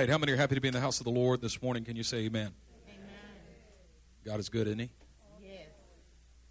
[0.00, 0.08] right.
[0.08, 1.84] How many are happy to be in the house of the Lord this morning?
[1.84, 2.52] Can you say amen?
[2.88, 3.10] Amen.
[4.24, 4.90] God is good, isn't he?
[5.42, 5.68] Yes.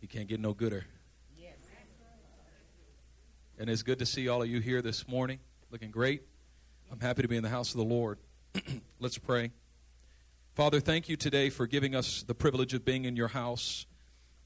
[0.01, 0.85] He can't get no gooder.
[1.35, 1.55] Yes.
[3.57, 5.39] And it's good to see all of you here this morning.
[5.71, 6.21] Looking great.
[6.91, 8.19] I'm happy to be in the house of the Lord.
[8.99, 9.49] Let's pray.
[10.53, 13.87] Father, thank you today for giving us the privilege of being in your house.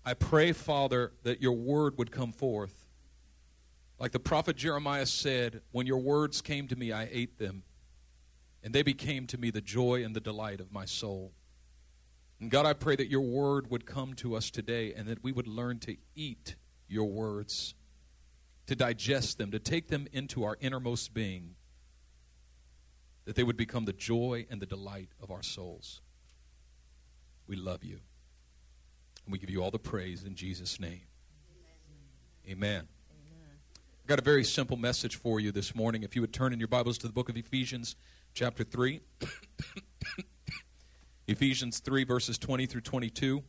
[0.06, 2.86] I pray, Father, that your word would come forth.
[4.00, 7.64] Like the prophet Jeremiah said, when your words came to me, I ate them,
[8.64, 11.34] and they became to me the joy and the delight of my soul.
[12.40, 15.32] And God, I pray that your word would come to us today and that we
[15.32, 16.56] would learn to eat
[16.88, 17.76] your words,
[18.68, 21.56] to digest them, to take them into our innermost being,
[23.26, 26.02] that they would become the joy and the delight of our souls.
[27.48, 28.00] We love you.
[29.26, 31.02] And we give you all the praise in Jesus' name.
[32.50, 32.88] Amen.
[34.04, 36.04] I've got a very simple message for you this morning.
[36.04, 37.96] If you would turn in your Bibles to the book of Ephesians,
[38.34, 39.00] chapter 3.
[41.30, 43.42] Ephesians 3, verses 20 through 22.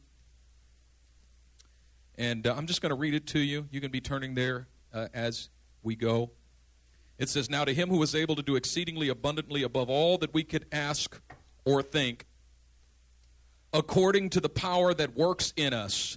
[2.17, 3.67] And uh, I'm just going to read it to you.
[3.73, 5.49] You can be turning there uh, as
[5.83, 6.31] we go.
[7.19, 10.33] It says, Now to him who is able to do exceedingly abundantly above all that
[10.33, 11.21] we could ask
[11.65, 12.27] or think,
[13.73, 16.17] according to the power that works in us.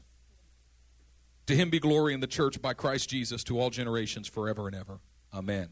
[1.47, 4.75] To him be glory in the church by Christ Jesus to all generations forever and
[4.75, 4.99] ever.
[5.33, 5.69] Amen.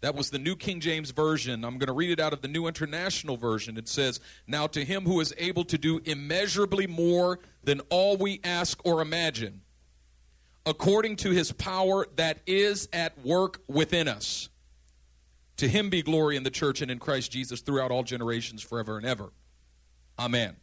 [0.00, 1.64] That was the New King James Version.
[1.64, 3.78] I'm going to read it out of the New International Version.
[3.78, 8.40] It says, Now to him who is able to do immeasurably more than all we
[8.42, 9.60] ask or imagine,
[10.66, 14.48] according to his power that is at work within us.
[15.58, 18.96] To him be glory in the church and in Christ Jesus throughout all generations forever
[18.96, 19.30] and ever.
[20.18, 20.56] Amen.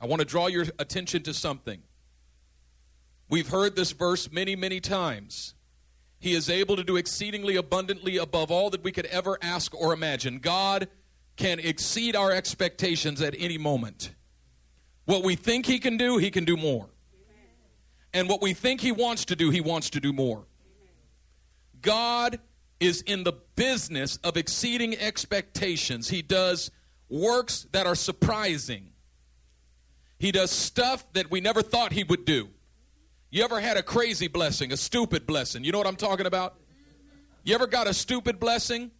[0.00, 1.82] I want to draw your attention to something.
[3.28, 5.54] We've heard this verse many, many times.
[6.18, 9.92] He is able to do exceedingly abundantly above all that we could ever ask or
[9.92, 10.38] imagine.
[10.38, 10.88] God
[11.36, 14.14] can exceed our expectations at any moment.
[15.04, 16.88] What we think He can do, He can do more.
[18.14, 20.44] And what we think He wants to do, He wants to do more.
[21.80, 22.38] God
[22.78, 26.08] is in the business of exceeding expectations.
[26.08, 26.70] He does
[27.08, 28.90] works that are surprising.
[30.18, 32.48] He does stuff that we never thought he would do.
[33.32, 35.64] You ever had a crazy blessing, a stupid blessing?
[35.64, 36.54] You know what I'm talking about?
[37.44, 38.90] You ever got a stupid blessing?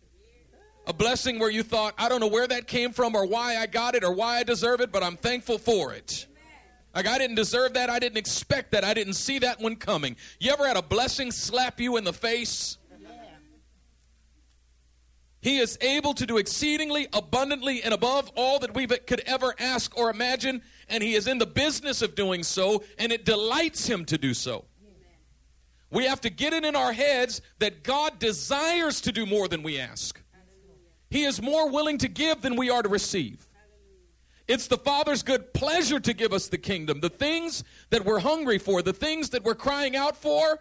[0.87, 3.67] A blessing where you thought, I don't know where that came from or why I
[3.67, 6.27] got it or why I deserve it, but I'm thankful for it.
[6.95, 10.17] Like I didn't deserve that, I didn't expect that, I didn't see that one coming.
[10.41, 12.79] You ever had a blessing slap you in the face?
[15.43, 19.95] He is able to do exceedingly abundantly and above all that we could ever ask
[19.99, 24.05] or imagine, and He is in the business of doing so, and it delights Him
[24.05, 24.67] to do so.
[24.81, 24.95] Amen.
[25.91, 29.63] We have to get it in our heads that God desires to do more than
[29.63, 30.23] we ask.
[30.33, 30.79] Hallelujah.
[31.11, 33.49] He is more willing to give than we are to receive.
[33.55, 34.01] Hallelujah.
[34.49, 37.01] It's the Father's good pleasure to give us the kingdom.
[37.01, 40.61] The things that we're hungry for, the things that we're crying out for,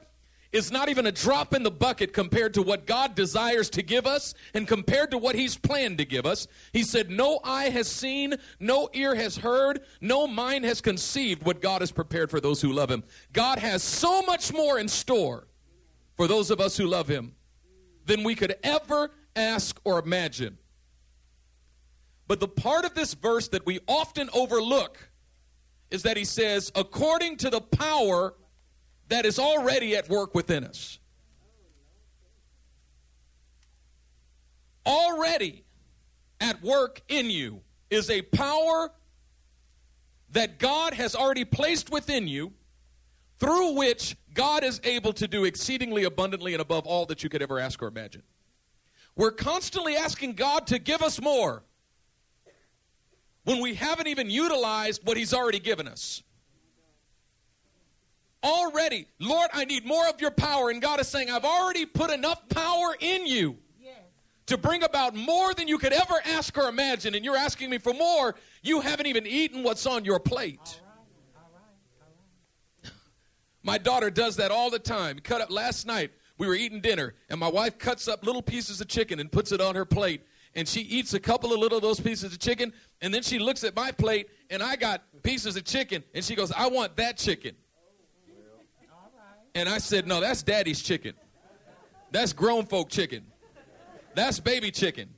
[0.51, 4.05] is not even a drop in the bucket compared to what God desires to give
[4.05, 6.47] us and compared to what He's planned to give us.
[6.73, 11.61] He said, No eye has seen, no ear has heard, no mind has conceived what
[11.61, 13.03] God has prepared for those who love Him.
[13.31, 15.47] God has so much more in store
[16.17, 17.33] for those of us who love Him
[18.05, 20.57] than we could ever ask or imagine.
[22.27, 24.97] But the part of this verse that we often overlook
[25.89, 28.33] is that He says, according to the power
[29.11, 30.97] that is already at work within us.
[34.85, 35.65] Already
[36.39, 38.89] at work in you is a power
[40.29, 42.53] that God has already placed within you
[43.37, 47.41] through which God is able to do exceedingly abundantly and above all that you could
[47.41, 48.23] ever ask or imagine.
[49.17, 51.63] We're constantly asking God to give us more
[53.43, 56.23] when we haven't even utilized what He's already given us
[58.43, 60.69] already, Lord, I need more of your power.
[60.69, 63.93] And God is saying, I've already put enough power in you yes.
[64.47, 67.15] to bring about more than you could ever ask or imagine.
[67.15, 68.35] And you're asking me for more.
[68.61, 70.81] You haven't even eaten what's on your plate.
[71.35, 71.53] All right.
[72.83, 72.93] All right.
[73.63, 75.19] my daughter does that all the time.
[75.19, 76.11] Cut up last night.
[76.41, 79.51] We were eating dinner, and my wife cuts up little pieces of chicken and puts
[79.51, 80.23] it on her plate.
[80.55, 83.37] And she eats a couple of little of those pieces of chicken, and then she
[83.37, 86.95] looks at my plate, and I got pieces of chicken, and she goes, I want
[86.95, 87.55] that chicken.
[89.53, 91.13] And I said, No, that's daddy's chicken.
[92.11, 93.25] That's grown folk chicken.
[94.15, 95.09] That's baby chicken.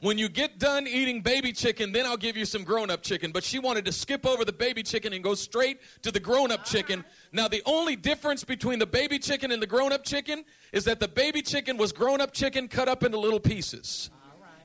[0.00, 3.32] When you get done eating baby chicken, then I'll give you some grown up chicken.
[3.32, 6.52] But she wanted to skip over the baby chicken and go straight to the grown
[6.52, 7.04] up chicken.
[7.32, 11.00] Now, the only difference between the baby chicken and the grown up chicken is that
[11.00, 14.10] the baby chicken was grown up chicken cut up into little pieces.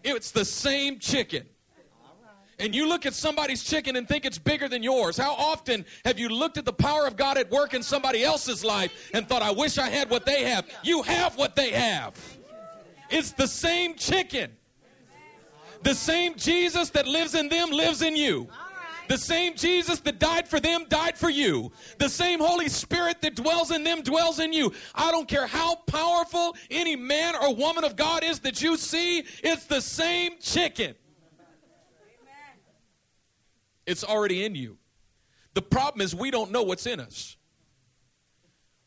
[0.04, 1.46] It's the same chicken.
[2.64, 5.18] And you look at somebody's chicken and think it's bigger than yours.
[5.18, 8.64] How often have you looked at the power of God at work in somebody else's
[8.64, 10.66] life and thought, I wish I had what they have?
[10.82, 12.16] You have what they have.
[13.10, 14.50] It's the same chicken.
[15.82, 18.48] The same Jesus that lives in them lives in you.
[19.10, 21.70] The same Jesus that died for them died for you.
[21.98, 24.72] The same Holy Spirit that dwells in them dwells in you.
[24.96, 29.26] I don't care how powerful any man or woman of God is that you see,
[29.44, 30.96] it's the same chicken.
[33.86, 34.78] It's already in you.
[35.54, 37.38] The problem is we don't know what's in us.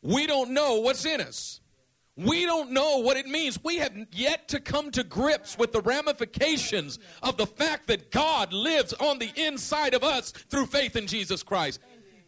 [0.01, 1.61] We don't know what's in us.
[2.15, 3.63] We don't know what it means.
[3.63, 8.53] We have yet to come to grips with the ramifications of the fact that God
[8.53, 11.79] lives on the inside of us through faith in Jesus Christ.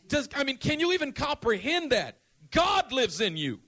[0.07, 2.19] Does, I mean, can you even comprehend that?
[2.51, 3.59] God lives in you.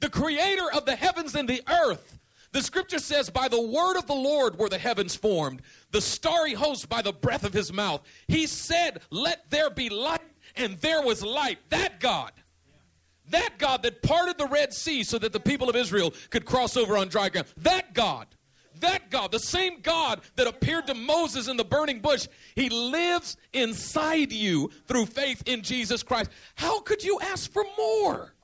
[0.00, 2.18] The creator of the heavens and the earth.
[2.52, 6.54] The scripture says, By the word of the Lord were the heavens formed, the starry
[6.54, 8.02] host by the breath of his mouth.
[8.28, 10.20] He said, Let there be light,
[10.56, 11.58] and there was light.
[11.70, 12.32] That God
[13.30, 16.76] that God that parted the Red Sea so that the people of Israel could cross
[16.76, 17.48] over on dry ground.
[17.56, 18.26] That God.
[18.80, 22.26] That God, the same God that appeared to Moses in the burning bush,
[22.56, 26.30] he lives inside you through faith in Jesus Christ.
[26.56, 28.34] How could you ask for more?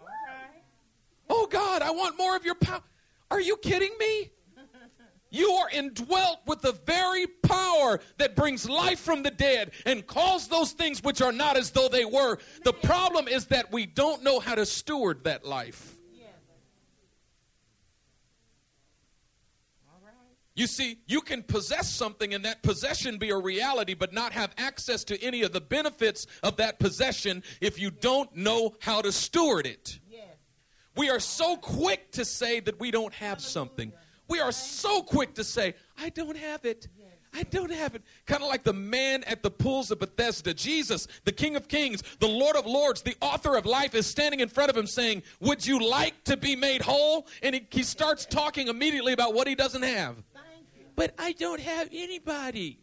[1.29, 2.83] Oh God, I want more of your power.
[3.31, 4.31] Are you kidding me?
[5.31, 10.49] You are indwelt with the very power that brings life from the dead and calls
[10.49, 12.39] those things which are not as though they were.
[12.65, 15.99] The problem is that we don't know how to steward that life.
[20.55, 24.53] You see, you can possess something and that possession be a reality, but not have
[24.59, 29.13] access to any of the benefits of that possession if you don't know how to
[29.13, 30.01] steward it.
[30.99, 33.93] We are so quick to say that we don't have something.
[34.27, 36.89] We are so quick to say, I don't have it.
[37.33, 38.03] I don't have it.
[38.27, 40.53] Kind of like the man at the pools of Bethesda.
[40.55, 44.41] Jesus, the King of Kings, the Lord of Lords, the author of life, is standing
[44.41, 47.29] in front of him saying, Would you like to be made whole?
[47.45, 50.17] And he, he starts talking immediately about what he doesn't have.
[50.97, 52.81] But I don't have anybody.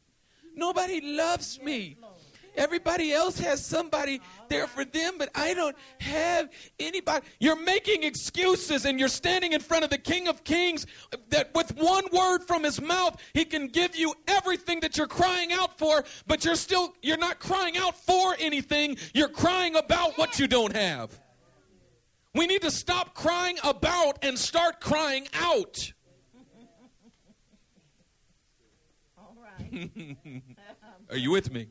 [0.55, 1.97] Nobody loves me.
[2.57, 6.49] Everybody else has somebody there for them, but I don't have
[6.79, 7.25] anybody.
[7.39, 10.85] You're making excuses and you're standing in front of the King of Kings
[11.29, 15.51] that with one word from his mouth, he can give you everything that you're crying
[15.51, 18.97] out for, but you're still, you're not crying out for anything.
[19.13, 21.19] You're crying about what you don't have.
[22.33, 25.93] We need to stop crying about and start crying out.
[29.17, 29.89] All right.
[31.09, 31.67] Are you with me?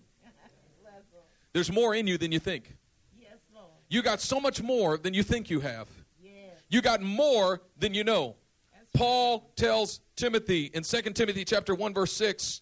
[1.54, 2.76] There's more in you than you think.
[3.18, 3.68] Yes, Lord.
[3.88, 5.88] You got so much more than you think you have.
[6.22, 6.32] Yes.
[6.68, 8.34] You got more than you know.
[8.74, 12.60] That's Paul tells Timothy in 2 Timothy chapter 1 verse 6,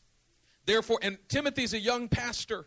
[0.67, 2.67] therefore and Timothy's a young pastor.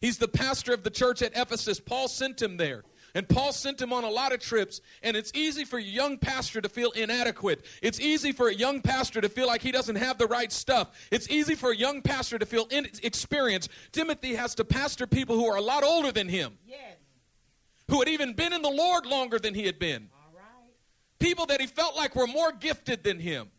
[0.00, 1.80] He's the pastor of the church at Ephesus.
[1.80, 2.84] Paul sent him there.
[3.16, 6.18] And Paul sent him on a lot of trips, and it's easy for a young
[6.18, 7.64] pastor to feel inadequate.
[7.80, 10.90] It's easy for a young pastor to feel like he doesn't have the right stuff.
[11.10, 13.70] It's easy for a young pastor to feel inexperienced.
[13.90, 16.98] Timothy has to pastor people who are a lot older than him, Yes.
[17.88, 20.74] who had even been in the Lord longer than he had been, All right.
[21.18, 23.50] people that he felt like were more gifted than him.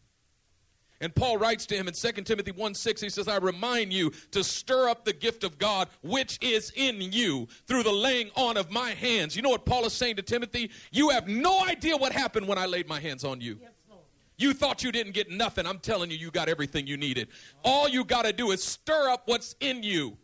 [0.99, 4.11] And Paul writes to him in 2 Timothy 1 6, he says, I remind you
[4.31, 8.57] to stir up the gift of God which is in you through the laying on
[8.57, 9.35] of my hands.
[9.35, 10.71] You know what Paul is saying to Timothy?
[10.91, 13.59] You have no idea what happened when I laid my hands on you.
[13.61, 13.71] Yes.
[14.37, 15.65] You thought you didn't get nothing.
[15.65, 17.27] I'm telling you, you got everything you needed.
[17.63, 20.17] All you got to do is stir up what's in you.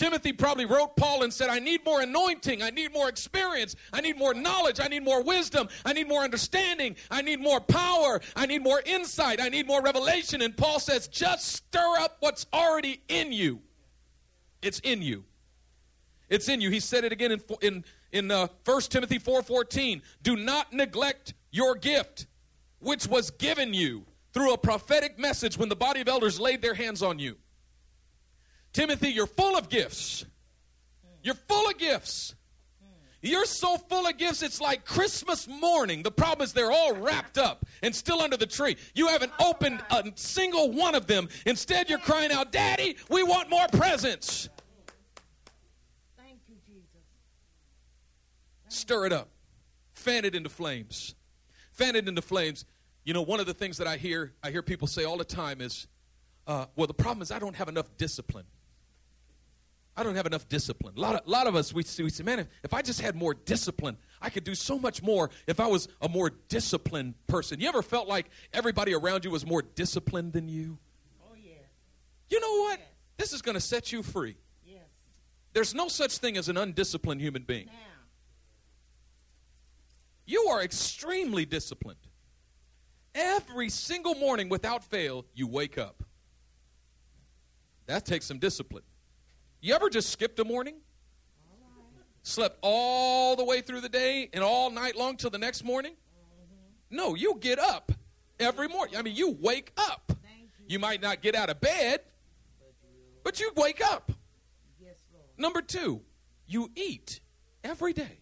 [0.00, 2.62] Timothy probably wrote Paul and said, I need more anointing.
[2.62, 3.76] I need more experience.
[3.92, 4.80] I need more knowledge.
[4.80, 5.68] I need more wisdom.
[5.84, 6.96] I need more understanding.
[7.10, 8.22] I need more power.
[8.34, 9.42] I need more insight.
[9.42, 10.40] I need more revelation.
[10.40, 13.60] And Paul says, just stir up what's already in you.
[14.62, 15.24] It's in you.
[16.30, 16.70] It's in you.
[16.70, 20.00] He said it again in, in, in uh, 1 Timothy 4.14.
[20.22, 22.26] Do not neglect your gift,
[22.78, 26.72] which was given you through a prophetic message when the body of elders laid their
[26.72, 27.36] hands on you.
[28.72, 30.24] Timothy, you're full of gifts.
[31.22, 32.34] You're full of gifts.
[33.22, 36.02] You're so full of gifts, it's like Christmas morning.
[36.02, 38.76] The problem is they're all wrapped up and still under the tree.
[38.94, 41.28] You haven't opened a single one of them.
[41.44, 44.48] Instead, you're crying out, Daddy, we want more presents.
[46.16, 47.04] Thank you, Jesus.
[48.68, 49.28] Stir it up,
[49.92, 51.14] fan it into flames.
[51.72, 52.64] Fan it into flames.
[53.04, 55.24] You know, one of the things that I hear I hear people say all the
[55.24, 55.88] time is,
[56.46, 58.46] uh, well, the problem is I don't have enough discipline.
[60.00, 60.94] I don't have enough discipline.
[60.96, 63.02] A lot of, a lot of us, we, we say, man, if, if I just
[63.02, 67.16] had more discipline, I could do so much more if I was a more disciplined
[67.26, 67.60] person.
[67.60, 70.78] You ever felt like everybody around you was more disciplined than you?
[71.22, 71.52] Oh, yeah.
[72.30, 72.78] You know what?
[72.78, 72.88] Yes.
[73.18, 74.36] This is going to set you free.
[74.66, 74.78] Yes.
[75.52, 77.66] There's no such thing as an undisciplined human being.
[77.66, 77.72] Now.
[80.24, 82.00] You are extremely disciplined.
[83.14, 86.02] Every single morning, without fail, you wake up.
[87.84, 88.84] That takes some discipline.
[89.60, 90.76] You ever just skipped a morning?
[92.22, 95.92] Slept all the way through the day and all night long till the next morning?
[96.90, 97.92] No, you get up
[98.38, 98.96] every morning.
[98.96, 100.12] I mean, you wake up.
[100.66, 100.78] You.
[100.78, 102.00] Might not get out of bed,
[103.24, 104.12] but you wake up.
[105.36, 106.00] Number two,
[106.46, 107.20] you eat
[107.64, 108.20] every day.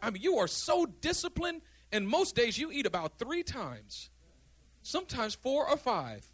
[0.00, 4.08] I mean, you are so disciplined, and most days you eat about three times,
[4.82, 6.26] sometimes four or five.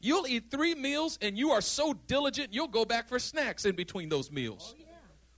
[0.00, 3.74] You'll eat three meals, and you are so diligent, you'll go back for snacks in
[3.74, 4.74] between those meals.
[4.74, 4.84] Oh, yeah.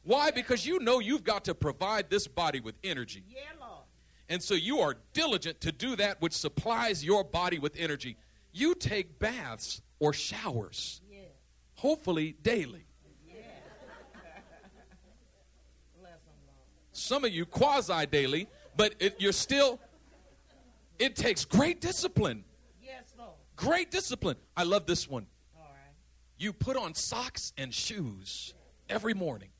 [0.02, 0.30] Why?
[0.30, 3.24] Because you know you've got to provide this body with energy.
[3.28, 3.84] Yeah, Lord.
[4.28, 8.16] And so you are diligent to do that which supplies your body with energy.
[8.52, 11.20] You take baths or showers, Yeah.
[11.76, 12.84] hopefully daily.
[13.28, 13.34] Yeah.
[16.00, 16.58] Bless them, Lord.
[16.92, 19.80] some of you quasi daily, but it, you're still,
[20.98, 22.44] it takes great discipline.
[23.60, 24.36] Great discipline.
[24.56, 25.26] I love this one.
[25.54, 25.94] All right.
[26.38, 28.54] You put on socks and shoes
[28.88, 29.50] every morning.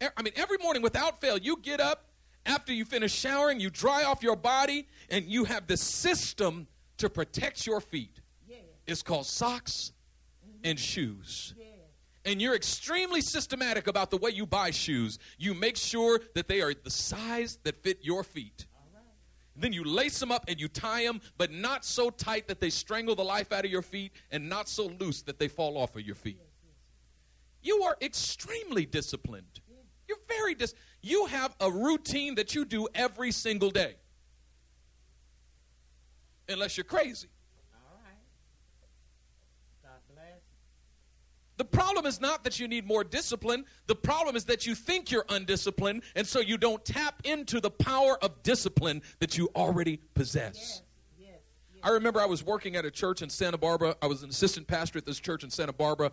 [0.00, 2.06] I mean, every morning without fail, you get up
[2.44, 7.08] after you finish showering, you dry off your body, and you have this system to
[7.08, 8.20] protect your feet.
[8.48, 8.56] Yeah.
[8.88, 9.92] It's called socks
[10.44, 10.70] mm-hmm.
[10.70, 11.54] and shoes.
[11.56, 11.64] Yeah.
[12.24, 15.20] and you're extremely systematic about the way you buy shoes.
[15.38, 18.66] You make sure that they are the size that fit your feet.
[19.60, 22.70] Then you lace them up and you tie them, but not so tight that they
[22.70, 25.96] strangle the life out of your feet, and not so loose that they fall off
[25.96, 26.40] of your feet.
[27.62, 29.60] You are extremely disciplined.
[30.08, 30.74] You're very dis.
[31.02, 33.96] You have a routine that you do every single day,
[36.48, 37.28] unless you're crazy.
[37.74, 38.16] All right.
[39.82, 40.40] God bless.
[41.58, 43.64] The problem is not that you need more discipline.
[43.88, 47.70] The problem is that you think you're undisciplined, and so you don't tap into the
[47.70, 50.54] power of discipline that you already possess.
[50.56, 50.82] Yes.
[51.18, 51.30] Yes.
[51.74, 51.80] yes.
[51.82, 53.96] I remember I was working at a church in Santa Barbara.
[54.00, 56.12] I was an assistant pastor at this church in Santa Barbara,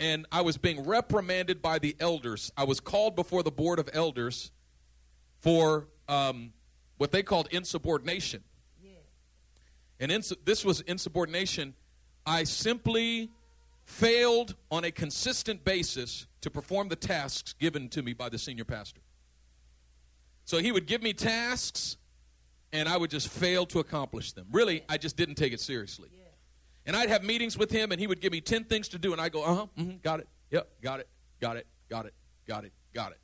[0.00, 2.50] and I was being reprimanded by the elders.
[2.56, 4.50] I was called before the board of elders
[5.38, 6.52] for um,
[6.96, 8.42] what they called insubordination.
[10.00, 11.74] And ins- this was insubordination.
[12.26, 13.30] I simply
[13.92, 18.64] failed on a consistent basis to perform the tasks given to me by the senior
[18.64, 19.00] pastor.
[20.44, 21.98] So he would give me tasks,
[22.72, 24.46] and I would just fail to accomplish them.
[24.50, 26.08] Really, I just didn't take it seriously.
[26.84, 29.12] And I'd have meetings with him, and he would give me 10 things to do,
[29.12, 31.08] and I'd go, uh huh, mm-hmm, got it, yep, got it,
[31.40, 32.14] got it, got it,
[32.48, 33.18] got it, got it.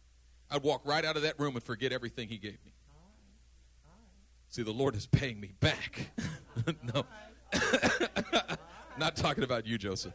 [0.48, 2.72] I'd walk right out of that room and forget everything he gave me.
[2.88, 3.90] All right.
[3.90, 4.54] All right.
[4.54, 6.12] See, the Lord is paying me back.
[6.94, 7.04] no.
[8.98, 10.12] Not talking about you, Joseph.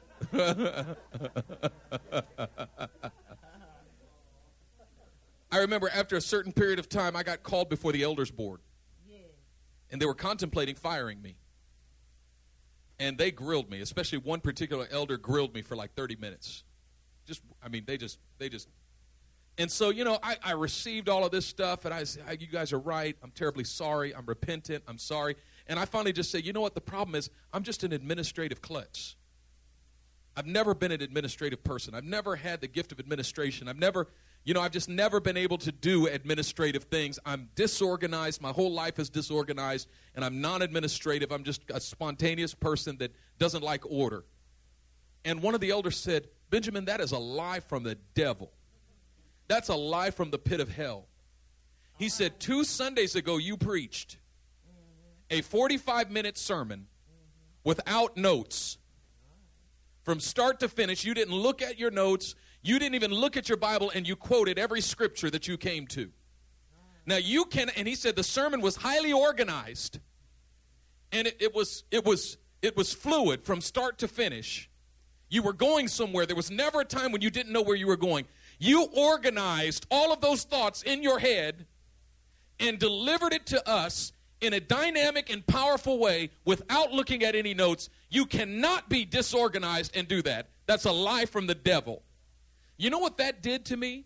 [5.52, 8.60] I remember after a certain period of time, I got called before the elders board,
[9.08, 9.18] Yeah.
[9.92, 11.36] and they were contemplating firing me.
[13.00, 16.64] And they grilled me, especially one particular elder grilled me for like 30 minutes.
[17.26, 18.68] Just, I mean, they just, they just.
[19.58, 22.48] And so, you know, I, I received all of this stuff, and I said, You
[22.48, 23.16] guys are right.
[23.24, 24.16] I'm terribly sorry.
[24.16, 24.84] I'm repentant.
[24.88, 25.36] I'm sorry.
[25.68, 26.76] And I finally just said, You know what?
[26.76, 29.16] The problem is, I'm just an administrative klutz.
[30.36, 31.94] I've never been an administrative person.
[31.94, 33.68] I've never had the gift of administration.
[33.68, 34.08] I've never,
[34.44, 37.20] you know, I've just never been able to do administrative things.
[37.24, 38.42] I'm disorganized.
[38.42, 41.32] My whole life is disorganized, and I'm non administrative.
[41.32, 44.26] I'm just a spontaneous person that doesn't like order.
[45.24, 48.52] And one of the elders said, Benjamin, that is a lie from the devil.
[49.48, 51.08] That's a lie from the pit of hell.
[51.98, 54.18] He said, Two Sundays ago, you preached
[55.34, 56.88] a 45 minute sermon
[57.64, 58.78] without notes
[60.04, 61.04] from start to finish.
[61.04, 62.36] You didn't look at your notes.
[62.62, 65.88] You didn't even look at your Bible, and you quoted every scripture that you came
[65.88, 66.12] to.
[67.06, 70.00] Now you can, and he said the sermon was highly organized,
[71.12, 74.70] and it, it was it was it was fluid from start to finish.
[75.30, 76.28] You were going somewhere.
[76.28, 78.26] There was never a time when you didn't know where you were going.
[78.60, 81.66] You organized all of those thoughts in your head
[82.60, 84.13] and delivered it to us
[84.44, 87.90] in a dynamic and powerful way without looking at any notes.
[88.10, 90.50] You cannot be disorganized and do that.
[90.66, 92.04] That's a lie from the devil.
[92.78, 94.06] You know what that did to me?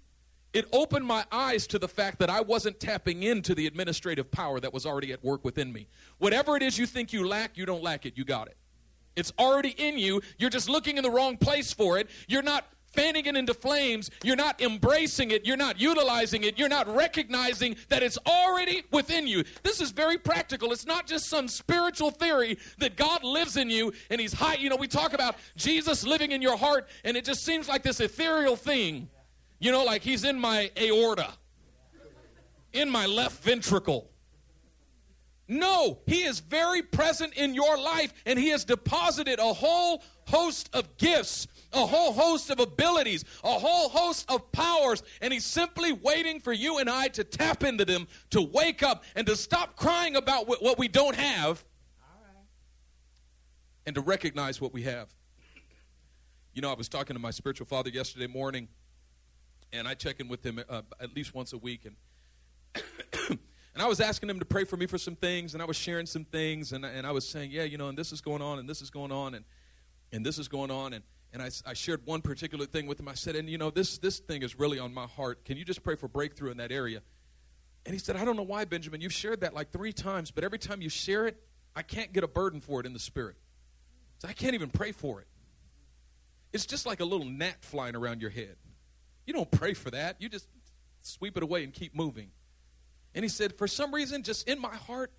[0.58, 4.60] it opened my eyes to the fact that I wasn't tapping into the administrative power
[4.60, 5.88] that was already at work within me.
[6.18, 8.58] Whatever it is you think you lack, you don't lack it, you got it.
[9.16, 10.22] It's already in you.
[10.38, 12.10] You're just looking in the wrong place for it.
[12.28, 14.10] You're not fanning it into flames.
[14.24, 15.46] You're not embracing it.
[15.46, 16.58] You're not utilizing it.
[16.58, 19.44] You're not recognizing that it's already within you.
[19.64, 20.72] This is very practical.
[20.72, 24.56] It's not just some spiritual theory that God lives in you and He's high.
[24.56, 27.84] You know, we talk about Jesus living in your heart, and it just seems like
[27.84, 29.10] this ethereal thing.
[29.60, 31.34] You know, like He's in my aorta,
[32.74, 34.10] in my left ventricle.
[35.48, 40.70] No, He is very present in your life, and He has deposited a whole host
[40.74, 45.94] of gifts, a whole host of abilities, a whole host of powers, and He's simply
[45.94, 49.76] waiting for you and I to tap into them, to wake up, and to stop
[49.76, 51.64] crying about what we don't have,
[52.02, 52.46] All right.
[53.86, 55.14] and to recognize what we have.
[56.54, 58.68] You know, I was talking to my spiritual father yesterday morning,
[59.72, 61.96] and I check in with him uh, at least once a week, and
[63.30, 65.76] and I was asking him to pray for me for some things, and I was
[65.76, 68.42] sharing some things, and, and I was saying, yeah, you know, and this is going
[68.42, 69.46] on, and this is going on, and
[70.12, 71.04] and this is going on, and
[71.34, 73.08] and I, I shared one particular thing with him.
[73.08, 75.46] I said, and you know, this this thing is really on my heart.
[75.46, 77.02] Can you just pray for breakthrough in that area?
[77.86, 79.00] And he said, I don't know why, Benjamin.
[79.02, 81.42] You've shared that like three times, but every time you share it,
[81.76, 83.36] I can't get a burden for it in the spirit.
[84.20, 85.28] So I can't even pray for it.
[86.52, 88.56] It's just like a little gnat flying around your head.
[89.26, 90.18] You don't pray for that.
[90.20, 90.48] You just
[91.02, 92.32] sweep it away and keep moving.
[93.14, 95.12] And he said, for some reason, just in my heart,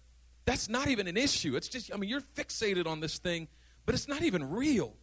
[0.45, 1.57] that's not even an issue.
[1.57, 3.49] It's just, I mean, you're fixated on this thing,
[3.87, 4.95] but it's not even real.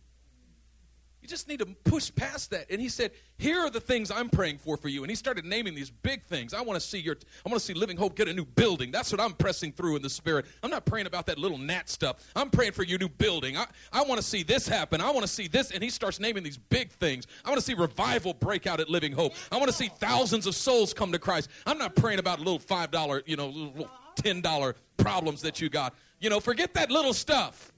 [1.26, 2.68] You just need to push past that.
[2.70, 5.02] And he said, Here are the things I'm praying for for you.
[5.02, 6.54] And he started naming these big things.
[6.54, 8.92] I want to see your I want to see Living Hope get a new building.
[8.92, 10.46] That's what I'm pressing through in the spirit.
[10.62, 12.18] I'm not praying about that little gnat stuff.
[12.36, 13.58] I'm praying for your new building.
[13.58, 15.02] I, I want to see this happen.
[15.02, 15.72] I want to see this.
[15.72, 17.26] And he starts naming these big things.
[17.44, 19.34] I want to see revival break out at Living Hope.
[19.52, 21.50] I want to see thousands of souls come to Christ.
[21.66, 25.70] I'm not praying about little five dollar, you know, little ten dollar problems that you
[25.70, 25.96] got.
[26.20, 27.72] You know, forget that little stuff.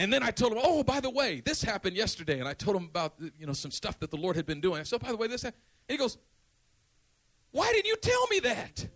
[0.00, 2.40] And then I told him, oh, by the way, this happened yesterday.
[2.40, 4.80] And I told him about, you know, some stuff that the Lord had been doing.
[4.80, 5.60] I said, oh, by the way, this happened.
[5.90, 6.16] And he goes,
[7.50, 8.88] why didn't you tell me that?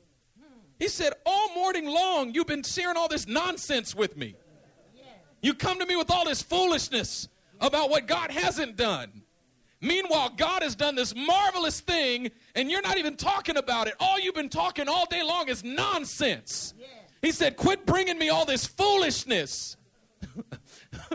[0.79, 4.35] He said, all morning long, you've been sharing all this nonsense with me.
[5.43, 7.29] You come to me with all this foolishness
[7.61, 9.25] about what God hasn't done.
[9.83, 13.95] Meanwhile, God has done this marvelous thing, and you're not even talking about it.
[14.01, 16.73] All you've been talking all day long is nonsense.
[17.21, 19.77] He said, Quit bringing me all this foolishness.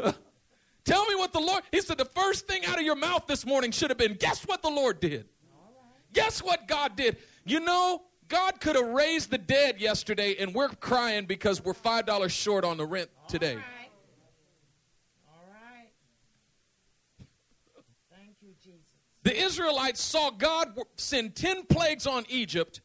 [0.86, 3.46] Tell me what the Lord, he said, the first thing out of your mouth this
[3.46, 5.26] morning should have been, guess what the Lord did?
[6.14, 7.18] Guess what God did?
[7.46, 12.30] You know, God could have raised the dead yesterday, and we're crying because we're $5
[12.30, 13.54] short on the rent today.
[13.54, 13.92] All right.
[15.28, 15.92] All right.
[18.12, 18.82] Thank you, Jesus.
[19.24, 22.82] The Israelites saw God send 10 plagues on Egypt,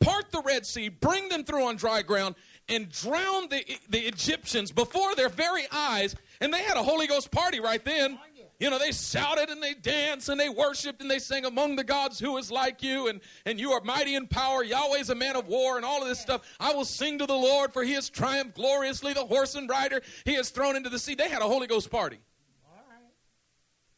[0.00, 2.34] part the Red Sea, bring them through on dry ground,
[2.68, 6.14] and drown the, the Egyptians before their very eyes.
[6.40, 8.18] And they had a Holy Ghost party right then.
[8.60, 11.84] You know, they shouted and they danced and they worshiped and they sang among the
[11.84, 14.64] gods who is like you and, and you are mighty in power.
[14.64, 16.42] Yahweh's a man of war and all of this stuff.
[16.58, 19.12] I will sing to the Lord for he has triumphed gloriously.
[19.12, 21.14] The horse and rider he has thrown into the sea.
[21.14, 22.18] They had a Holy Ghost party.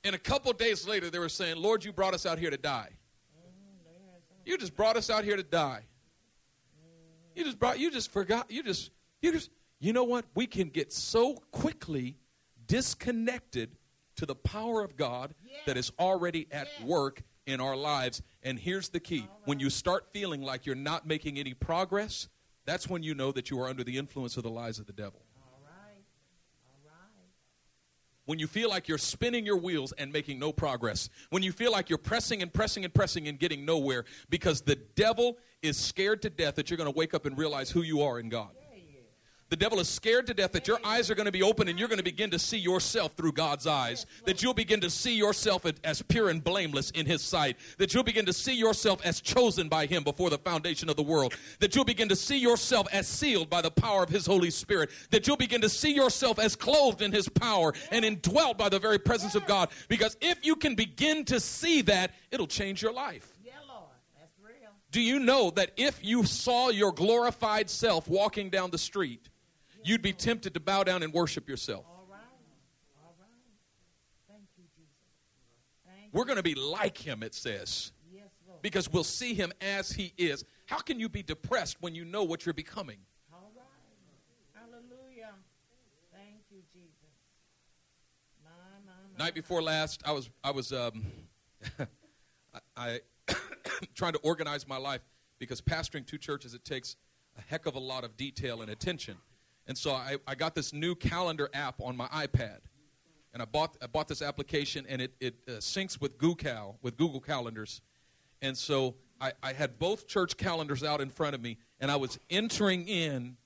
[0.05, 2.57] And a couple days later, they were saying, Lord, you brought us out here to
[2.57, 2.91] die.
[4.47, 5.83] You just brought us out here to die.
[7.35, 8.91] You just brought, you just forgot, you just,
[9.23, 10.25] you just, you know what?
[10.35, 12.17] We can get so quickly
[12.71, 13.77] disconnected
[14.15, 15.35] to the power of God
[15.67, 18.23] that is already at work in our lives.
[18.45, 22.29] And here's the key when you start feeling like you're not making any progress,
[22.65, 24.93] that's when you know that you are under the influence of the lies of the
[24.93, 25.21] devil.
[25.43, 26.05] All right.
[26.69, 27.27] All right.
[28.27, 31.73] when you feel like you're spinning your wheels and making no progress, when you feel
[31.73, 36.23] like you're pressing and pressing and pressing and getting nowhere because the devil is scared
[36.23, 38.51] to death that you're going to wake up and realize who you are in God.
[39.51, 41.77] The devil is scared to death that your eyes are going to be open and
[41.77, 44.07] you're going to begin to see yourself through God's eyes.
[44.25, 47.57] That you'll begin to see yourself as pure and blameless in His sight.
[47.79, 51.03] That you'll begin to see yourself as chosen by Him before the foundation of the
[51.03, 51.35] world.
[51.59, 54.91] That you'll begin to see yourself as sealed by the power of His Holy Spirit.
[55.11, 58.79] That you'll begin to see yourself as clothed in His power and indwelt by the
[58.79, 59.71] very presence of God.
[59.89, 63.37] Because if you can begin to see that, it'll change your life.
[63.45, 63.91] Yeah, Lord.
[64.17, 64.71] That's real.
[64.93, 69.29] Do you know that if you saw your glorified self walking down the street,
[69.85, 71.85] you'd be tempted to bow down and worship yourself?
[71.89, 72.21] All right.
[73.03, 73.29] All right.
[74.29, 74.91] Thank you, Jesus.
[75.87, 77.93] Thank We're going to be like him, it says.
[78.13, 78.63] Yes, Lord.
[78.63, 80.45] because we'll see him as he is.
[80.67, 82.99] How can you be depressed when you know what you're becoming?
[83.33, 83.65] All right.
[84.55, 85.33] Hallelujah.
[86.13, 86.91] Thank you, Jesus.
[88.45, 88.51] My,
[88.87, 89.25] my, my.
[89.25, 91.05] Night before last, I was I was um,
[92.55, 93.01] I, I
[93.95, 95.01] trying to organize my life
[95.39, 96.97] because pastoring two churches it takes
[97.39, 99.17] a heck of a lot of detail and attention.
[99.71, 102.59] And so I, I got this new calendar app on my iPad.
[103.33, 106.97] And I bought, I bought this application, and it, it uh, syncs with Google, with
[106.97, 107.81] Google Calendars.
[108.43, 111.95] And so I, I had both church calendars out in front of me, and I
[111.95, 113.37] was entering in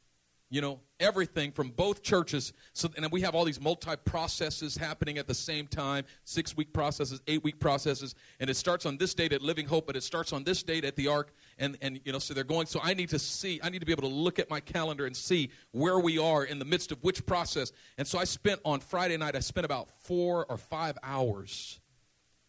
[0.48, 5.18] you know everything from both churches so and we have all these multi processes happening
[5.18, 9.14] at the same time six week processes eight week processes and it starts on this
[9.14, 12.00] date at living hope but it starts on this date at the ark and and
[12.04, 14.02] you know so they're going so i need to see i need to be able
[14.02, 17.24] to look at my calendar and see where we are in the midst of which
[17.26, 21.80] process and so i spent on friday night i spent about four or five hours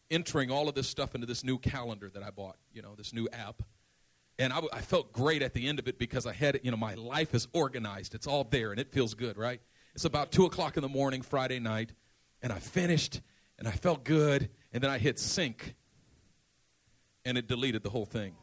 [0.10, 3.14] entering all of this stuff into this new calendar that i bought you know this
[3.14, 3.62] new app
[4.38, 6.78] and I, I felt great at the end of it because I had, you know,
[6.78, 8.16] my life is organized.
[8.16, 9.62] It's all there and it feels good, right?
[9.94, 11.94] It's about 2 o'clock in the morning, Friday night,
[12.42, 13.22] and I finished
[13.58, 15.76] and I felt good, and then I hit sync
[17.24, 18.36] and it deleted the whole thing.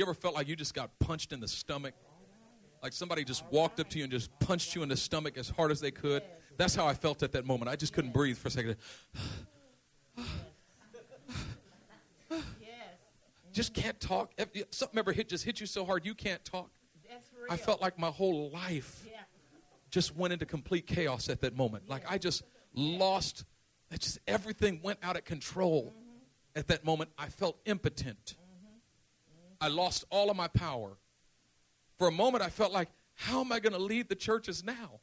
[0.00, 1.92] You ever felt like you just got punched in the stomach?
[2.82, 5.50] Like somebody just walked up to you and just punched you in the stomach as
[5.50, 6.22] hard as they could?
[6.56, 7.70] That's how I felt at that moment.
[7.70, 8.76] I just couldn't breathe for a second.
[13.52, 14.32] just can't talk.
[14.70, 16.70] Something ever hit just hit you so hard you can't talk.
[17.50, 19.20] I felt like my whole life yeah.
[19.90, 21.84] just went into complete chaos at that moment.
[21.86, 21.92] Yeah.
[21.92, 23.44] Like I just lost.
[23.98, 25.92] Just everything went out of control.
[25.94, 26.58] Mm-hmm.
[26.58, 28.36] At that moment, I felt impotent.
[29.60, 30.96] I lost all of my power.
[31.98, 35.00] For a moment, I felt like, how am I going to lead the churches now?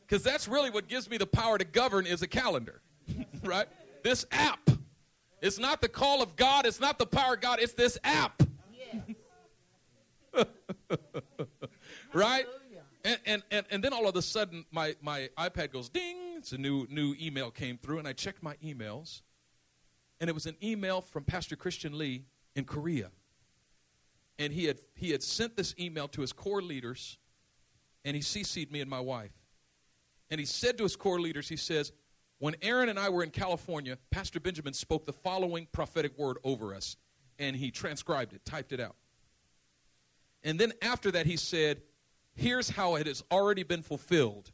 [0.00, 2.82] Because that's really what gives me the power to govern is a calendar,
[3.42, 3.66] right?
[4.02, 4.70] this app.
[5.40, 8.42] It's not the call of God, it's not the power of God, it's this app.
[12.14, 12.46] Right?
[13.04, 16.16] And, and, and, and then all of a sudden, my, my iPad goes ding.
[16.36, 19.20] It's a new, new email came through, and I checked my emails.
[20.20, 22.24] And it was an email from Pastor Christian Lee
[22.54, 23.10] in Korea.
[24.38, 27.18] And he had, he had sent this email to his core leaders,
[28.04, 29.32] and he CC'd me and my wife.
[30.30, 31.92] And he said to his core leaders, he says,
[32.38, 36.74] when Aaron and I were in California, Pastor Benjamin spoke the following prophetic word over
[36.74, 36.96] us,
[37.38, 38.96] and he transcribed it, typed it out.
[40.42, 41.80] And then after that, he said,
[42.36, 44.50] Here's how it has already been fulfilled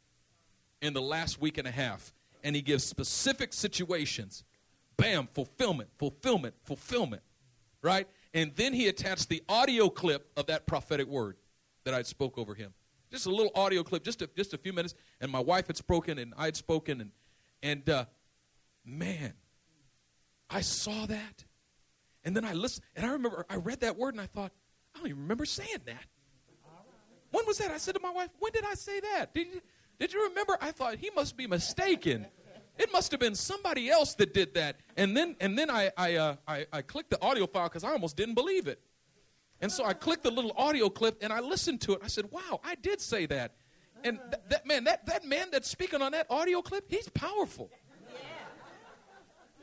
[0.81, 2.13] in the last week and a half.
[2.43, 4.43] And he gives specific situations.
[5.01, 7.23] Bam, fulfillment, fulfillment, fulfillment.
[7.81, 8.07] Right?
[8.33, 11.37] And then he attached the audio clip of that prophetic word
[11.83, 12.73] that I spoke over him.
[13.09, 14.93] Just a little audio clip, just a, just a few minutes.
[15.19, 17.11] And my wife had spoken, and I had spoken, and
[17.63, 18.05] and uh,
[18.85, 19.33] man,
[20.49, 21.43] I saw that.
[22.23, 24.51] And then I listened, and I remember I read that word and I thought,
[24.93, 26.05] I don't even remember saying that.
[27.31, 27.71] When was that?
[27.71, 29.33] I said to my wife, When did I say that?
[29.33, 29.61] Did you,
[29.99, 30.57] did you remember?
[30.61, 32.27] I thought he must be mistaken.
[32.77, 34.77] It must have been somebody else that did that.
[34.97, 37.91] And then, and then I, I, uh, I, I clicked the audio file because I
[37.91, 38.81] almost didn't believe it.
[39.61, 41.99] And so I clicked the little audio clip and I listened to it.
[42.03, 43.55] I said, Wow, I did say that.
[44.03, 47.69] And th- that man, that, that man that's speaking on that audio clip, he's powerful.
[47.71, 48.19] Yeah.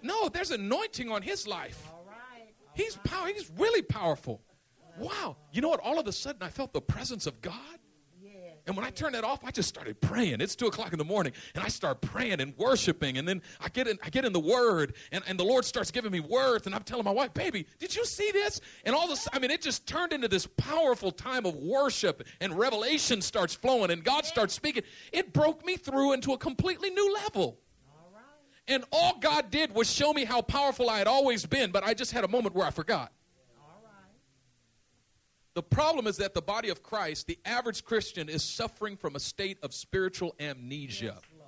[0.03, 1.91] No, there's anointing on his life.
[2.75, 3.27] He's power.
[3.27, 4.41] He's really powerful.
[4.99, 5.37] Wow.
[5.53, 5.81] You know what?
[5.81, 7.55] All of a sudden, I felt the presence of God.
[8.69, 10.43] And when I turned that off, I just started praying.
[10.43, 13.17] It's two o'clock in the morning, and I start praying and worshiping.
[13.17, 15.91] And then I get in, I get in the Word, and, and the Lord starts
[15.91, 16.67] giving me words.
[16.67, 19.51] And I'm telling my wife, "Baby, did you see this?" And all this, I mean,
[19.51, 24.27] it just turned into this powerful time of worship, and revelation starts flowing, and God
[24.27, 24.83] starts speaking.
[25.13, 27.59] It broke me through into a completely new level.
[28.67, 31.95] And all God did was show me how powerful I had always been, but I
[31.95, 33.13] just had a moment where I forgot.
[35.59, 39.19] The problem is that the body of Christ, the average Christian, is suffering from a
[39.19, 41.17] state of spiritual amnesia.
[41.17, 41.43] Yes,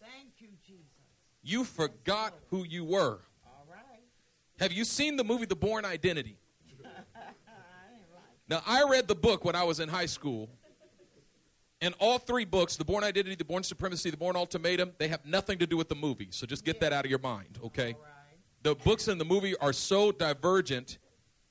[0.00, 0.84] Thank you, Jesus.
[1.42, 3.18] You forgot who you were.
[3.44, 4.04] All right.
[4.60, 6.38] Have you seen the movie The Bourne Identity?
[8.48, 10.48] now, I read the book when I was in high school.
[11.80, 15.26] And all three books, The Bourne Identity, The Bourne Supremacy, The Bourne Ultimatum, they have
[15.26, 16.28] nothing to do with the movie.
[16.30, 17.96] So just get that out of your mind, okay?
[18.62, 20.98] The books and the movie are so divergent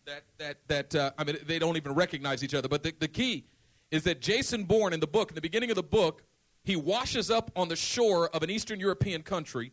[0.05, 2.67] that that that uh, I mean they don't even recognize each other.
[2.67, 3.45] But the, the key
[3.91, 6.23] is that Jason Bourne in the book, in the beginning of the book,
[6.63, 9.71] he washes up on the shore of an Eastern European country,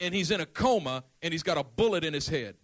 [0.00, 2.56] and he's in a coma, and he's got a bullet in his head.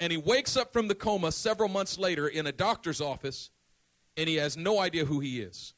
[0.00, 3.50] And he wakes up from the coma several months later in a doctor's office,
[4.16, 5.74] and he has no idea who he is.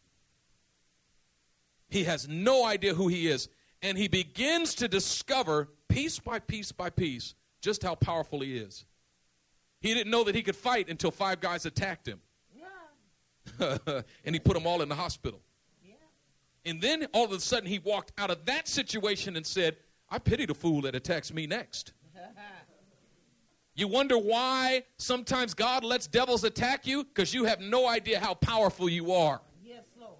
[1.88, 3.48] He has no idea who he is.
[3.82, 8.84] And he begins to discover, piece by piece by piece, just how powerful he is.
[9.80, 12.20] He didn't know that he could fight until five guys attacked him.
[13.58, 13.78] Yeah.
[14.24, 15.40] and he put them all in the hospital.
[15.82, 15.94] Yeah.
[16.66, 19.76] And then all of a sudden he walked out of that situation and said,
[20.10, 21.92] I pity the fool that attacks me next.
[23.76, 27.04] You wonder why sometimes God lets devils attack you?
[27.04, 29.40] Because you have no idea how powerful you are.
[29.64, 30.16] yes, Lord.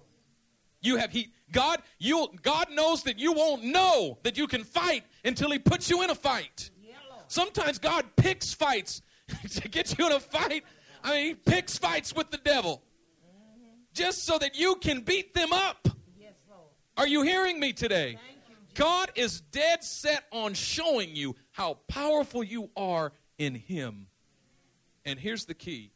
[0.81, 5.03] You have he God, you God knows that you won't know that you can fight
[5.25, 6.71] until he puts you in a fight.
[6.81, 7.23] Yeah, Lord.
[7.27, 9.03] Sometimes God picks fights
[9.49, 10.63] to get you in a fight.
[11.03, 12.83] I mean, he picks fights with the devil
[13.93, 15.87] just so that you can beat them up.
[16.19, 16.33] Yes,
[16.97, 18.11] Are you hearing me today?
[18.11, 24.07] You, God is dead set on showing you how powerful you are in Him.
[25.05, 25.91] And here's the key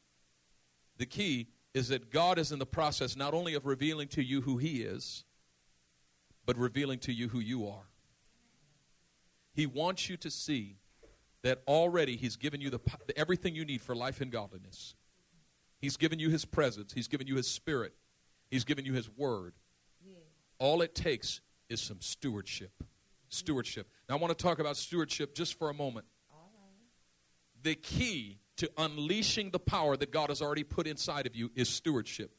[0.97, 4.41] the key is that God is in the process not only of revealing to you
[4.41, 5.25] who He is,
[6.45, 7.89] but revealing to you who you are.
[9.53, 10.77] He wants you to see
[11.45, 12.79] that already He's given you the,
[13.15, 14.95] everything you need for life and godliness.
[15.79, 17.93] He's given you His presence, He's given you His Spirit,
[18.49, 19.53] He's given you His Word.
[20.57, 22.71] All it takes is some stewardship.
[23.29, 23.87] Stewardship.
[24.09, 26.07] Now, I want to talk about stewardship just for a moment.
[27.61, 31.69] The key to unleashing the power that God has already put inside of you is
[31.69, 32.31] stewardship.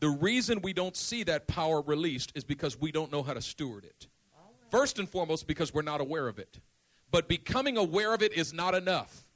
[0.00, 3.40] The reason we don't see that power released is because we don't know how to
[3.40, 4.08] steward it.
[4.70, 6.60] First and foremost, because we're not aware of it.
[7.10, 9.26] But becoming aware of it is not enough.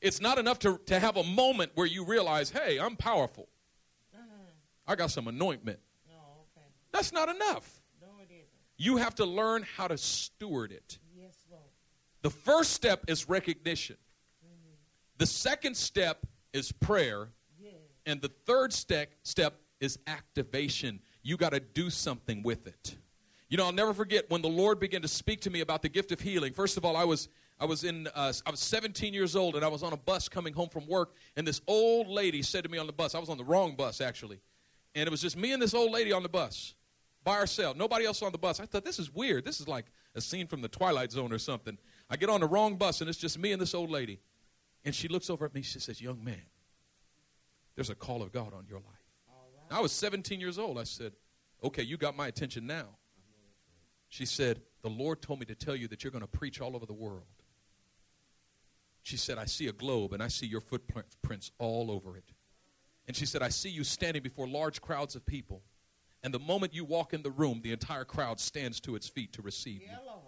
[0.00, 3.48] It's not enough to, to have a moment where you realize, hey, I'm powerful.
[4.14, 4.22] Uh-huh.
[4.86, 5.78] I got some anointment.
[6.08, 6.14] No,
[6.56, 6.66] okay.
[6.92, 7.80] That's not enough.
[8.00, 8.48] No, it isn't.
[8.78, 10.98] You have to learn how to steward it.
[11.16, 11.62] Yes, Lord.
[12.22, 13.96] The first step is recognition.
[15.18, 17.28] The second step is prayer.
[17.60, 17.70] Yeah.
[18.06, 21.00] And the third step, step is activation.
[21.22, 22.96] You got to do something with it.
[23.52, 25.90] You know, I'll never forget when the Lord began to speak to me about the
[25.90, 26.54] gift of healing.
[26.54, 27.28] First of all, I was
[27.60, 30.26] I was in uh, I was 17 years old and I was on a bus
[30.26, 33.14] coming home from work and this old lady said to me on the bus.
[33.14, 34.40] I was on the wrong bus actually,
[34.94, 36.76] and it was just me and this old lady on the bus
[37.24, 37.78] by ourselves.
[37.78, 38.58] Nobody else on the bus.
[38.58, 39.44] I thought this is weird.
[39.44, 39.84] This is like
[40.14, 41.76] a scene from the Twilight Zone or something.
[42.08, 44.18] I get on the wrong bus and it's just me and this old lady,
[44.82, 45.58] and she looks over at me.
[45.58, 46.40] And she says, "Young man,
[47.74, 49.78] there's a call of God on your life." Right.
[49.78, 50.78] I was 17 years old.
[50.78, 51.12] I said,
[51.64, 52.86] Okay, you got my attention now.
[54.12, 56.76] She said, The Lord told me to tell you that you're going to preach all
[56.76, 57.24] over the world.
[59.00, 62.30] She said, I see a globe and I see your footprints all over it.
[63.08, 65.62] And she said, I see you standing before large crowds of people.
[66.22, 69.32] And the moment you walk in the room, the entire crowd stands to its feet
[69.32, 69.88] to receive you.
[70.06, 70.18] Lord.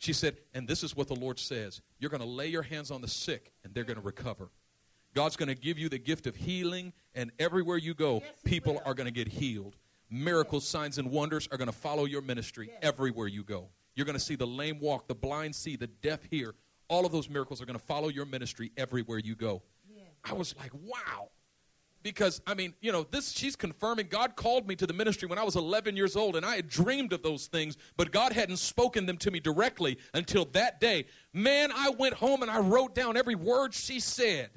[0.00, 2.90] She said, and this is what the Lord says you're going to lay your hands
[2.90, 4.50] on the sick and they're going to recover.
[5.14, 8.74] God's going to give you the gift of healing, and everywhere you go, Yes, people
[8.74, 8.82] will.
[8.84, 9.76] are going to get healed.
[10.14, 13.68] Miracles, signs, and wonders are going to follow your ministry everywhere you go.
[13.96, 16.54] You're going to see the lame walk, the blind see, the deaf hear.
[16.88, 19.62] All of those miracles are going to follow your ministry everywhere you go.
[20.22, 21.30] I was like, wow.
[22.04, 25.38] Because, I mean, you know, this, she's confirming God called me to the ministry when
[25.38, 28.58] I was 11 years old, and I had dreamed of those things, but God hadn't
[28.58, 31.06] spoken them to me directly until that day.
[31.32, 34.50] Man, I went home and I wrote down every word she said.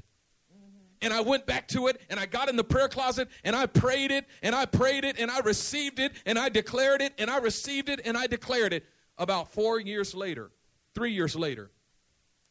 [1.02, 3.68] And I went back to it, and I got in the prayer closet, and I
[3.68, 7.30] prayed it, and I prayed it, and I received it, and I declared it, and
[7.30, 8.86] I received it, and I declared it.
[9.20, 10.52] About four years later,
[10.94, 11.72] three years later,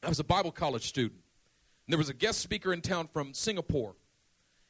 [0.03, 1.21] I was a Bible college student.
[1.87, 3.95] And there was a guest speaker in town from Singapore.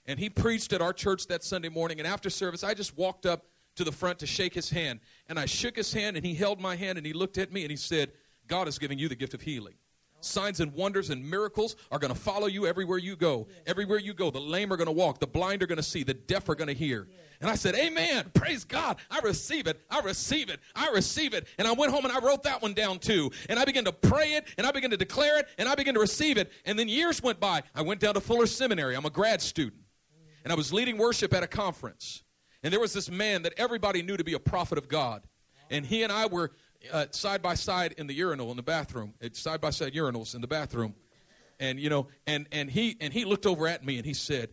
[0.04, 1.98] And he preached at our church that Sunday morning.
[1.98, 5.00] And after service, I just walked up to the front to shake his hand.
[5.28, 7.62] And I shook his hand, and he held my hand, and he looked at me,
[7.62, 8.12] and he said,
[8.46, 9.74] God is giving you the gift of healing.
[10.26, 13.48] Signs and wonders and miracles are going to follow you everywhere you go.
[13.66, 16.02] Everywhere you go, the lame are going to walk, the blind are going to see,
[16.02, 17.08] the deaf are going to hear.
[17.40, 18.30] And I said, Amen.
[18.34, 18.96] Praise God.
[19.10, 19.80] I receive it.
[19.90, 20.60] I receive it.
[20.74, 21.46] I receive it.
[21.58, 23.30] And I went home and I wrote that one down too.
[23.48, 25.94] And I began to pray it and I began to declare it and I began
[25.94, 26.50] to receive it.
[26.64, 27.62] And then years went by.
[27.74, 28.96] I went down to Fuller Seminary.
[28.96, 29.82] I'm a grad student.
[29.82, 30.44] Mm.
[30.44, 32.22] And I was leading worship at a conference.
[32.62, 35.22] And there was this man that everybody knew to be a prophet of God.
[35.70, 36.52] And he and I were
[36.92, 40.34] uh, side by side in the urinal in the bathroom, It's side by side urinals
[40.34, 40.94] in the bathroom.
[41.58, 44.50] And you know, and and he and he looked over at me and he said,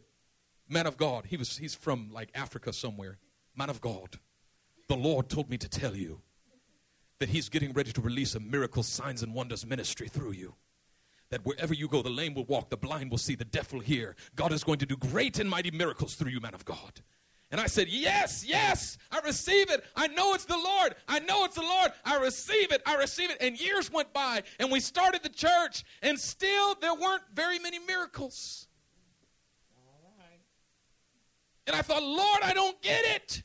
[0.69, 3.19] "Man of God." He was he's from like Africa somewhere.
[3.55, 4.17] Man of God,
[4.88, 6.21] the Lord told me to tell you
[7.23, 10.55] that He's getting ready to release a miracle, signs, and wonders ministry through you.
[11.29, 13.79] That wherever you go, the lame will walk, the blind will see, the deaf will
[13.79, 14.15] hear.
[14.36, 17.01] God is going to do great and mighty miracles through you, man of God.
[17.53, 19.85] And I said, Yes, yes, I receive it.
[19.95, 20.95] I know it's the Lord.
[21.07, 21.91] I know it's the Lord.
[22.03, 22.81] I receive it.
[22.83, 23.37] I receive it.
[23.41, 27.77] And years went by, and we started the church, and still there weren't very many
[27.77, 28.67] miracles.
[29.77, 30.39] All right.
[31.67, 33.43] And I thought, Lord, I don't get it.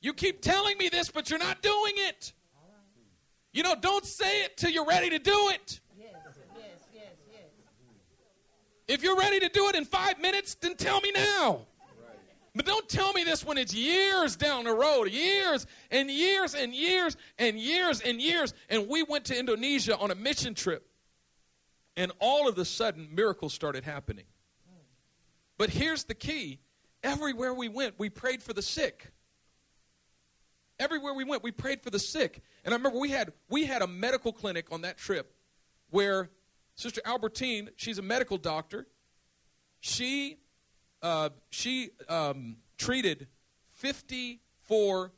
[0.00, 2.32] You keep telling me this, but you're not doing it.
[2.56, 3.06] All right.
[3.52, 5.78] You know, don't say it till you're ready to do it.
[5.96, 6.10] Yes,
[6.56, 7.50] yes, yes, yes.
[8.88, 11.66] If you're ready to do it in five minutes, then tell me now.
[12.56, 16.74] But don't tell me this when it's years down the road, years and years and
[16.74, 18.54] years and years and years.
[18.70, 20.88] And we went to Indonesia on a mission trip.
[21.98, 24.24] And all of a sudden, miracles started happening.
[25.58, 26.60] But here's the key
[27.02, 29.12] everywhere we went, we prayed for the sick.
[30.78, 32.42] Everywhere we went, we prayed for the sick.
[32.64, 35.34] And I remember we had we had a medical clinic on that trip
[35.90, 36.30] where
[36.74, 38.86] Sister Albertine, she's a medical doctor.
[39.80, 40.38] She
[41.06, 43.28] uh, she um, treated
[43.74, 45.12] 54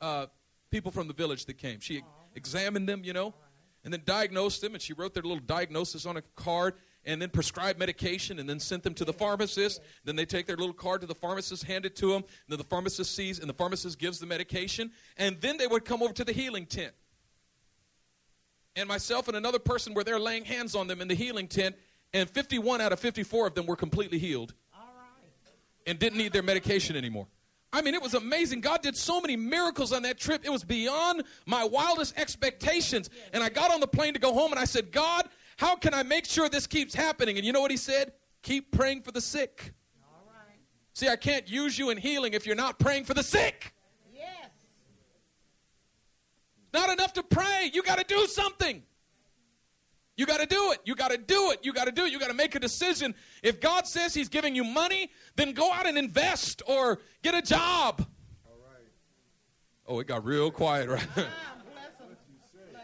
[0.00, 0.26] uh,
[0.70, 1.78] people from the village that came.
[1.80, 2.02] She
[2.34, 3.34] examined them, you know,
[3.84, 6.72] and then diagnosed them, and she wrote their little diagnosis on a card,
[7.04, 9.82] and then prescribed medication, and then sent them to the pharmacist.
[10.04, 12.58] Then they take their little card to the pharmacist, hand it to them, and then
[12.58, 16.14] the pharmacist sees, and the pharmacist gives the medication, and then they would come over
[16.14, 16.94] to the healing tent.
[18.74, 21.76] And myself and another person were there laying hands on them in the healing tent,
[22.14, 24.54] and 51 out of 54 of them were completely healed
[25.86, 27.26] and didn't need their medication anymore.
[27.72, 28.60] I mean, it was amazing.
[28.60, 30.42] God did so many miracles on that trip.
[30.44, 33.10] It was beyond my wildest expectations.
[33.32, 35.92] And I got on the plane to go home and I said, God, how can
[35.92, 37.36] I make sure this keeps happening?
[37.36, 38.12] And you know what he said?
[38.42, 39.74] Keep praying for the sick.
[40.02, 40.58] All right.
[40.94, 43.74] See, I can't use you in healing if you're not praying for the sick.
[44.14, 44.50] Yes.
[46.72, 47.70] Not enough to pray.
[47.74, 48.82] You got to do something.
[50.16, 50.80] You got to do it.
[50.84, 51.60] You got to do it.
[51.62, 52.12] You got to do it.
[52.12, 53.14] You got to make a decision.
[53.42, 57.42] If God says He's giving you money, then go out and invest or get a
[57.42, 58.06] job.
[59.88, 61.06] Oh, it got real quiet, right?
[61.16, 61.56] Ah.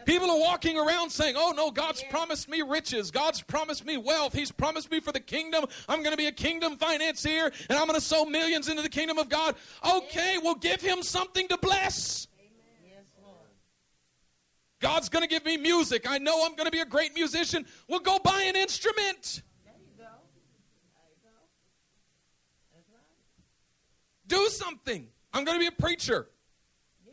[0.05, 3.11] People are walking around saying, Oh, no, God's promised me riches.
[3.11, 4.33] God's promised me wealth.
[4.33, 5.65] He's promised me for the kingdom.
[5.87, 8.89] I'm going to be a kingdom financier and I'm going to sow millions into the
[8.89, 9.55] kingdom of God.
[9.89, 12.27] Okay, well, give him something to bless.
[14.83, 16.05] God's going to give me music.
[16.09, 17.65] I know I'm going to be a great musician.
[17.87, 19.41] Well, go buy an instrument.
[19.63, 20.03] There you go.
[20.03, 21.29] There you go.
[22.73, 24.27] That's right.
[24.27, 25.07] Do something.
[25.31, 26.27] I'm going to be a preacher.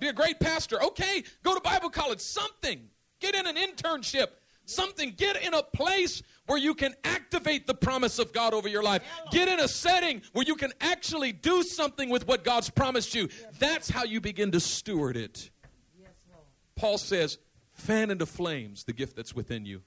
[0.00, 0.82] Be a great pastor.
[0.82, 2.18] Okay, go to Bible college.
[2.18, 2.88] Something.
[3.20, 4.26] Get in an internship.
[4.64, 5.14] Something.
[5.16, 9.04] Get in a place where you can activate the promise of God over your life.
[9.30, 13.28] Get in a setting where you can actually do something with what God's promised you.
[13.60, 15.50] That's how you begin to steward it.
[15.96, 16.46] Yes, Lord.
[16.74, 17.38] Paul says,
[17.80, 19.82] fan into flames the gift that's within you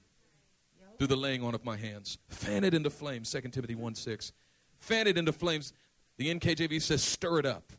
[0.98, 2.18] through the laying on of my hands.
[2.28, 4.32] Fan it into flames, 2 Timothy 1 6.
[4.78, 5.72] Fan it into flames.
[6.18, 7.72] The NKJV says, stir it up.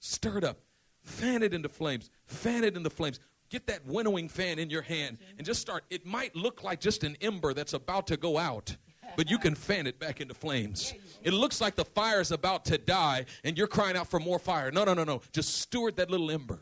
[0.00, 0.58] Stir it up.
[1.02, 2.10] Fan it into flames.
[2.26, 3.20] Fan it into flames.
[3.48, 5.84] Get that winnowing fan in your hand and just start.
[5.90, 8.76] It might look like just an ember that's about to go out,
[9.16, 10.94] but you can fan it back into flames.
[11.22, 14.38] It looks like the fire is about to die and you're crying out for more
[14.38, 14.70] fire.
[14.70, 15.20] No, no, no, no.
[15.32, 16.60] Just steward that little ember.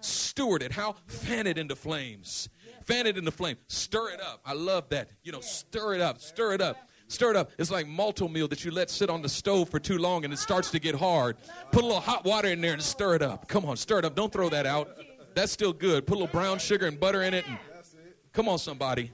[0.00, 0.72] Steward it.
[0.72, 0.96] How?
[1.06, 2.48] Fan it into flames.
[2.84, 3.56] Fan it into flame.
[3.68, 4.40] Stir it up.
[4.44, 5.10] I love that.
[5.22, 6.20] You know, stir it up.
[6.20, 6.76] Stir it up.
[7.08, 7.50] Stir it up.
[7.58, 10.38] It's like Malt-O-Meal that you let sit on the stove for too long and it
[10.38, 11.36] starts to get hard.
[11.72, 13.48] Put a little hot water in there and stir it up.
[13.48, 14.14] Come on, stir it up.
[14.14, 14.96] Don't throw that out.
[15.34, 16.06] That's still good.
[16.06, 17.44] Put a little brown sugar and butter in it.
[17.48, 17.58] And,
[18.32, 19.12] come on, somebody.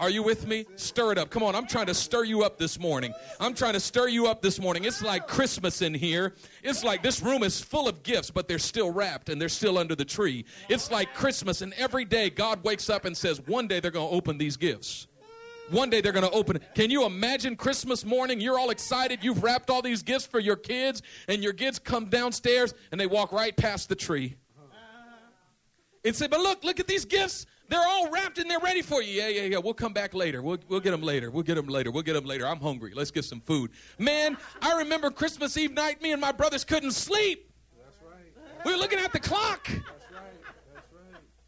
[0.00, 0.64] Are you with me?
[0.76, 1.30] Stir it up.
[1.30, 3.12] Come on, I'm trying to stir you up this morning.
[3.40, 4.84] I'm trying to stir you up this morning.
[4.84, 6.34] It's like Christmas in here.
[6.62, 9.76] It's like this room is full of gifts, but they're still wrapped and they're still
[9.76, 10.44] under the tree.
[10.68, 14.08] It's like Christmas, and every day God wakes up and says, One day they're going
[14.08, 15.08] to open these gifts.
[15.70, 16.62] One day they're going to open it.
[16.74, 18.40] Can you imagine Christmas morning?
[18.40, 19.22] You're all excited.
[19.22, 23.06] You've wrapped all these gifts for your kids, and your kids come downstairs and they
[23.06, 24.36] walk right past the tree
[26.04, 27.46] and say, But look, look at these gifts.
[27.68, 29.12] They're all wrapped and they're ready for you.
[29.12, 29.58] Yeah, yeah, yeah.
[29.58, 30.40] We'll come back later.
[30.40, 31.30] We'll, we'll get them later.
[31.30, 31.90] We'll get them later.
[31.90, 32.46] We'll get them later.
[32.46, 32.92] I'm hungry.
[32.94, 33.72] Let's get some food.
[33.98, 37.50] Man, I remember Christmas Eve night, me and my brothers couldn't sleep.
[37.82, 38.64] That's right.
[38.64, 39.68] We were looking at the clock.
[39.68, 40.82] That's right.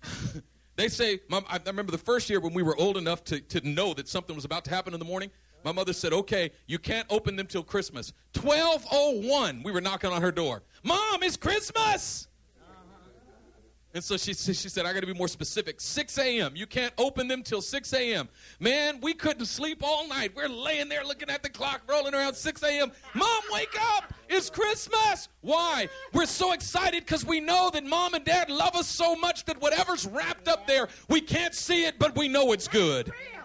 [0.05, 0.43] That's right.
[0.77, 3.69] They say, Mom, I remember the first year when we were old enough to, to
[3.69, 5.31] know that something was about to happen in the morning.
[5.63, 8.15] My mother said, okay, you can't open them till Christmas.
[8.41, 10.63] 1201, we were knocking on her door.
[10.83, 12.29] Mom, it's Christmas.
[13.93, 15.81] And so she, she said, I got to be more specific.
[15.81, 16.53] 6 a.m.
[16.55, 18.29] You can't open them till 6 a.m.
[18.61, 20.33] Man, we couldn't sleep all night.
[20.37, 22.93] We're laying there looking at the clock, rolling around 6 a.m.
[23.15, 24.15] Mom, wake up!
[24.29, 25.29] It's Christmas!
[25.41, 25.89] Why?
[26.13, 29.61] We're so excited because we know that mom and dad love us so much that
[29.61, 33.09] whatever's wrapped up there, we can't see it, but we know it's good.
[33.09, 33.41] Real.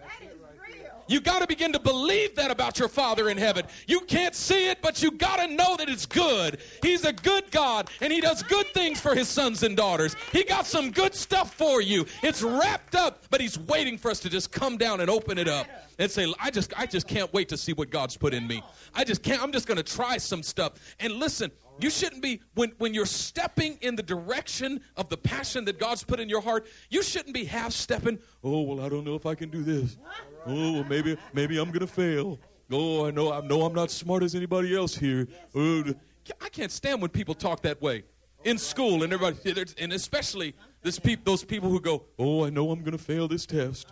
[0.00, 1.01] That is real.
[1.12, 3.66] You got to begin to believe that about your Father in heaven.
[3.86, 6.58] You can't see it, but you got to know that it's good.
[6.80, 10.16] He's a good God, and He does good things for His sons and daughters.
[10.32, 12.06] He got some good stuff for you.
[12.22, 15.48] It's wrapped up, but He's waiting for us to just come down and open it
[15.48, 15.66] up
[15.98, 18.62] and say, "I just, I just can't wait to see what God's put in me.
[18.94, 19.42] I just can't.
[19.42, 23.04] I'm just going to try some stuff." And listen, you shouldn't be when when you're
[23.04, 26.66] stepping in the direction of the passion that God's put in your heart.
[26.88, 28.18] You shouldn't be half stepping.
[28.42, 29.98] Oh well, I don't know if I can do this.
[30.46, 32.38] Oh maybe maybe I'm to fail.
[32.70, 35.28] Oh, I know, I know I'm not smart as anybody else here.
[35.54, 35.92] Uh,
[36.40, 38.04] I can't stand when people talk that way
[38.44, 39.36] in school and everybody,
[39.78, 43.44] and especially this peop, those people who go, "Oh, I know I'm to fail this
[43.46, 43.88] test.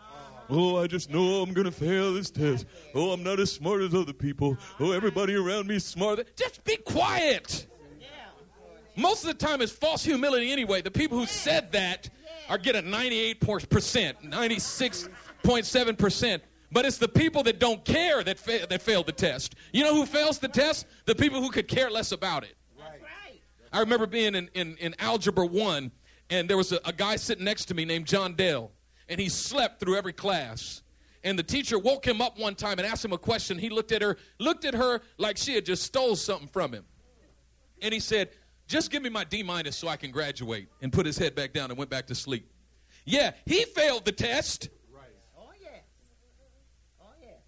[0.49, 2.67] Oh, I just know I'm to fail this test.
[2.95, 4.57] Oh, I'm not as smart as other people.
[4.81, 7.67] Oh, everybody around me is smart." Just be quiet.
[8.97, 10.83] Most of the time, it's false humility anyway.
[10.83, 12.11] The people who said that
[12.49, 14.17] are getting 98%,
[15.43, 16.41] 96.7%.
[16.73, 19.57] But it's the people that don't care that, fa- that failed the test.
[19.73, 20.87] You know who fails the test?
[21.05, 22.55] The people who could care less about it.
[22.79, 23.01] Right.
[23.73, 25.91] I remember being in, in, in Algebra 1,
[26.31, 28.71] and there was a, a guy sitting next to me named John Dale,
[29.09, 30.83] and he slept through every class.
[31.25, 33.59] And the teacher woke him up one time and asked him a question.
[33.59, 36.85] He looked at her, looked at her like she had just stole something from him.
[37.83, 38.31] And he said,
[38.69, 40.69] Just give me my D minus so I can graduate.
[40.81, 42.49] And put his head back down and went back to sleep.
[43.05, 44.69] Yeah, he failed the test.
[45.39, 45.83] Oh, yes.
[47.03, 47.41] Oh, yes.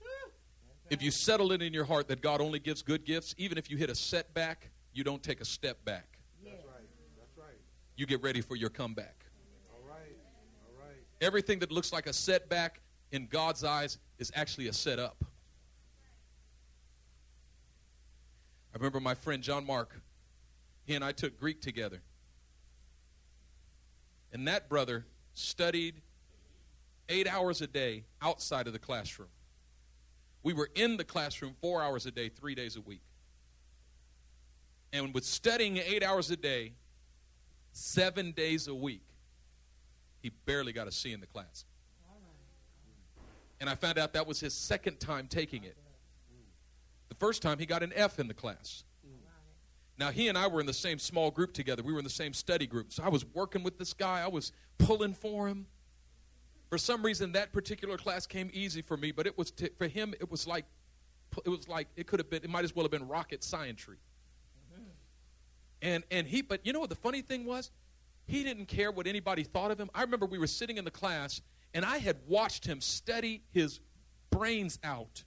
[0.00, 0.08] Whew.
[0.90, 3.70] If you settle it in your heart that God only gives good gifts, even if
[3.70, 6.18] you hit a setback, you don't take a step back.
[6.44, 6.54] Yes.
[6.66, 6.82] right.
[7.16, 7.58] That's right.
[7.96, 9.24] You get ready for your comeback.
[9.72, 10.16] All right.
[10.66, 10.96] All right.
[11.20, 12.80] Everything that looks like a setback
[13.12, 15.24] in God's eyes is actually a setup.
[18.74, 20.00] I remember my friend John Mark.
[20.84, 22.02] He and I took Greek together.
[24.32, 25.94] And that brother studied
[27.08, 29.28] eight hours a day outside of the classroom.
[30.42, 33.02] We were in the classroom four hours a day, three days a week.
[34.92, 36.72] And with studying eight hours a day,
[37.72, 39.04] seven days a week,
[40.20, 41.64] he barely got a C in the class.
[43.60, 45.76] And I found out that was his second time taking it.
[47.10, 48.84] The first time he got an F in the class.
[49.98, 51.82] Now, he and I were in the same small group together.
[51.82, 52.90] We were in the same study group.
[52.90, 55.66] So I was working with this guy, I was pulling for him.
[56.70, 59.88] For some reason, that particular class came easy for me, but it was t- for
[59.88, 60.14] him.
[60.20, 60.64] It was like,
[61.44, 62.44] it was like it could have been.
[62.44, 63.82] It might as well have been rocket science.
[63.82, 64.84] Mm-hmm.
[65.82, 67.72] And and he, but you know what the funny thing was?
[68.26, 69.90] He didn't care what anybody thought of him.
[69.92, 71.42] I remember we were sitting in the class,
[71.74, 73.80] and I had watched him study his
[74.30, 75.24] brains out.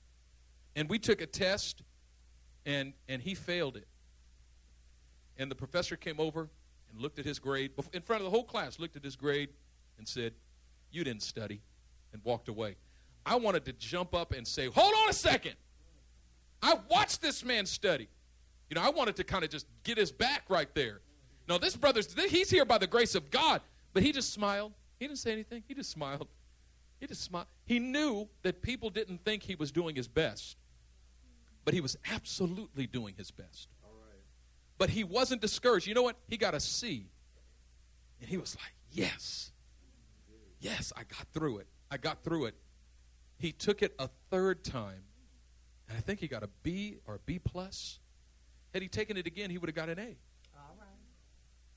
[0.77, 1.83] And we took a test,
[2.65, 3.87] and and he failed it.
[5.37, 6.49] And the professor came over
[6.89, 8.79] and looked at his grade in front of the whole class.
[8.79, 9.49] Looked at his grade
[9.97, 10.33] and said,
[10.93, 11.61] "You didn't study,"
[12.13, 12.77] and walked away.
[13.25, 15.55] I wanted to jump up and say, "Hold on a second!
[16.61, 18.07] I watched this man study."
[18.69, 21.01] You know, I wanted to kind of just get his back right there.
[21.47, 23.61] No, this brother's, he's here by the grace of God.
[23.93, 24.73] But he just smiled.
[24.99, 25.63] He didn't say anything.
[25.67, 26.27] He just smiled.
[26.99, 27.47] He just smiled.
[27.65, 30.57] He knew that people didn't think he was doing his best.
[31.65, 33.69] But he was absolutely doing his best.
[33.83, 34.23] All right.
[34.77, 35.85] But he wasn't discouraged.
[35.85, 36.17] You know what?
[36.27, 37.05] He got a C.
[38.19, 39.51] And he was like, yes.
[40.64, 41.68] Yes, I got through it.
[41.91, 42.55] I got through it.
[43.38, 45.03] He took it a third time.
[45.89, 47.99] And I think he got a B or a B plus.
[48.74, 50.01] Had he taken it again, he would have got an A.
[50.55, 50.88] All right.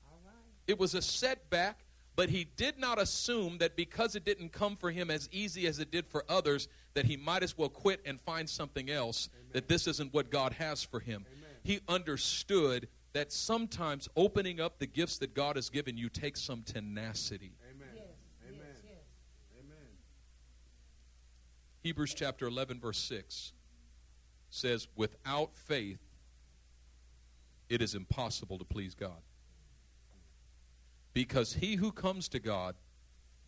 [0.09, 0.33] All right.
[0.67, 1.81] It was a setback,
[2.15, 5.79] but he did not assume that because it didn't come for him as easy as
[5.79, 9.67] it did for others, that he might as well quit and find something else, that
[9.67, 11.25] this isn't what God has for him.
[11.29, 11.49] Amen.
[11.63, 16.63] He understood that sometimes opening up the gifts that God has given you takes some
[16.63, 17.51] tenacity.
[17.69, 17.87] Amen.
[17.93, 18.05] Yes.
[18.49, 18.93] Yes.
[19.59, 19.77] Amen.
[21.83, 23.53] Hebrews chapter 11, verse 6
[24.49, 25.99] says, Without faith,
[27.69, 29.21] it is impossible to please God.
[31.13, 32.75] Because he who comes to God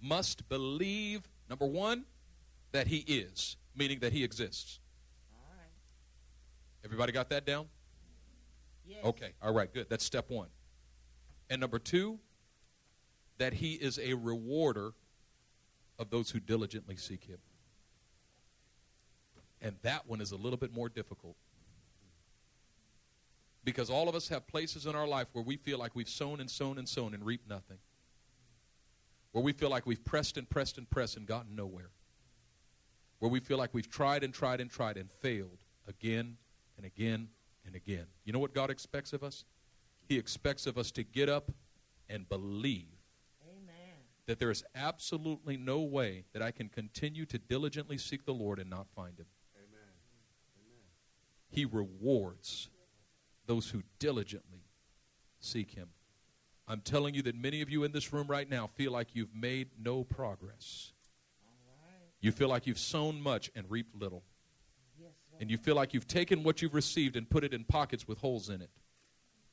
[0.01, 2.05] must believe, number one,
[2.71, 4.79] that he is, meaning that he exists.
[5.33, 5.71] All right.
[6.83, 7.67] Everybody got that down?
[8.87, 8.99] Yes.
[9.03, 9.87] Okay, all right, good.
[9.89, 10.47] That's step one.
[11.49, 12.19] And number two,
[13.37, 14.93] that he is a rewarder
[15.97, 17.37] of those who diligently seek him.
[19.61, 21.35] And that one is a little bit more difficult.
[23.63, 26.39] Because all of us have places in our life where we feel like we've sown
[26.39, 27.77] and sown and sown and reaped nothing.
[29.31, 31.91] Where we feel like we've pressed and pressed and pressed and gotten nowhere.
[33.19, 36.37] Where we feel like we've tried and tried and tried and failed again
[36.77, 37.27] and again
[37.65, 38.05] and again.
[38.23, 39.43] You know what God expects of us?
[40.07, 41.51] He expects of us to get up
[42.09, 42.97] and believe
[43.47, 43.97] Amen.
[44.25, 48.57] that there is absolutely no way that I can continue to diligently seek the Lord
[48.57, 49.27] and not find him.
[51.49, 52.69] He rewards
[53.45, 54.63] those who diligently
[55.39, 55.89] seek him.
[56.67, 59.33] I'm telling you that many of you in this room right now feel like you've
[59.33, 60.93] made no progress.
[61.81, 62.11] Right.
[62.21, 64.23] You feel like you've sown much and reaped little.
[64.99, 65.09] Yes.
[65.39, 68.19] And you feel like you've taken what you've received and put it in pockets with
[68.19, 68.69] holes in it.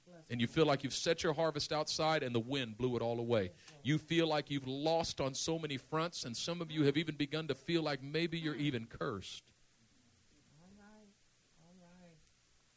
[0.07, 3.03] Bless and you feel like you've set your harvest outside and the wind blew it
[3.03, 3.53] all away.
[3.83, 7.15] You feel like you've lost on so many fronts, and some of you have even
[7.15, 9.45] begun to feel like maybe you're even cursed.
[10.61, 11.09] All right.
[11.63, 11.95] All right.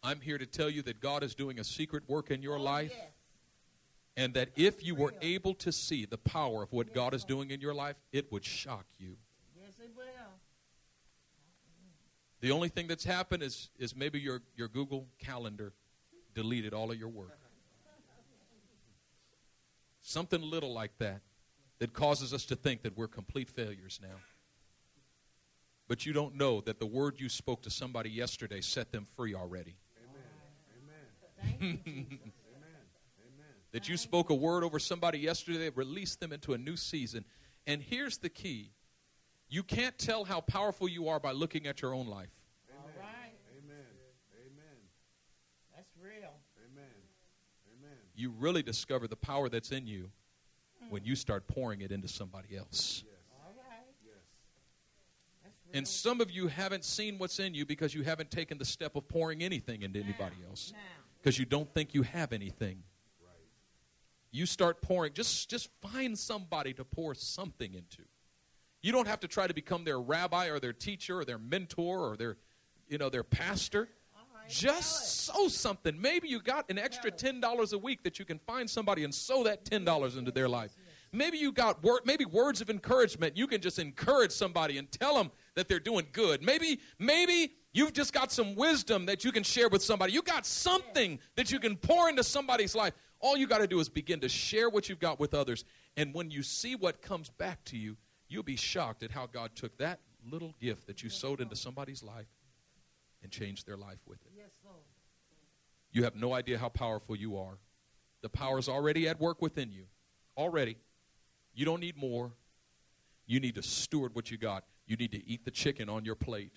[0.02, 2.62] I'm here to tell you that God is doing a secret work in your Oh,
[2.62, 3.08] life, yes.
[4.16, 7.52] and that if you were able to see the power of what God is doing
[7.52, 9.18] in your life, it would shock you.
[9.60, 10.06] Yes, it will.
[12.42, 15.74] The only thing that's happened is, is maybe your, your Google Calendar
[16.34, 17.38] deleted all of your work.
[20.02, 21.22] Something little like that
[21.80, 24.16] that causes us to think that we're complete failures now.
[25.88, 29.36] But you don't know that the word you spoke to somebody yesterday set them free
[29.36, 29.76] already.
[31.42, 32.20] Thank you, Jesus.
[32.56, 32.84] Amen.
[33.26, 33.56] Amen.
[33.72, 37.26] That you spoke a word over somebody yesterday that released them into a new season.
[37.68, 38.72] And here's the key
[39.50, 42.30] you can't tell how powerful you are by looking at your own life.
[42.72, 43.34] All right.
[43.58, 43.78] Amen.
[44.46, 44.78] Amen.
[45.76, 46.34] That's real.
[46.72, 46.84] Amen.
[47.80, 47.98] Amen.
[48.16, 50.12] You really discover the power that's in you
[50.84, 50.92] hmm.
[50.92, 53.04] when you start pouring it into somebody else.
[53.08, 53.16] Yes.
[53.44, 53.88] All right.
[54.06, 54.14] Yes.
[55.44, 55.78] That's real.
[55.78, 58.96] And some of you haven't seen what's in you because you haven't taken the step
[58.96, 60.74] of pouring anything into anybody else.
[60.74, 60.99] Now.
[61.20, 62.84] Because you don't think you have anything.
[63.22, 63.34] Right.
[64.32, 68.04] You start pouring, just, just find somebody to pour something into.
[68.82, 72.00] You don't have to try to become their rabbi or their teacher or their mentor
[72.10, 72.38] or their,
[72.88, 73.90] you know, their pastor.
[74.34, 74.50] Right.
[74.50, 76.00] Just sow something.
[76.00, 79.14] Maybe you got an extra ten dollars a week that you can find somebody and
[79.14, 80.72] sow that ten dollars into their life.
[81.12, 83.36] Maybe you got word, maybe words of encouragement.
[83.36, 86.42] You can just encourage somebody and tell them that they're doing good.
[86.42, 90.14] Maybe maybe you've just got some wisdom that you can share with somebody.
[90.14, 92.94] You got something that you can pour into somebody's life.
[93.20, 95.66] All you got to do is begin to share what you've got with others.
[95.98, 97.98] And when you see what comes back to you,
[98.28, 100.00] you'll be shocked at how God took that
[100.30, 102.28] little gift that you sowed into somebody's life
[103.22, 104.32] and changed their life with it.
[104.36, 104.78] Yes, Lord.
[105.92, 107.58] You have no idea how powerful you are.
[108.22, 109.86] The power is already at work within you.
[110.38, 110.78] Already.
[111.54, 112.32] You don't need more.
[113.26, 114.64] You need to steward what you got.
[114.88, 116.52] You need to eat the chicken on your plate.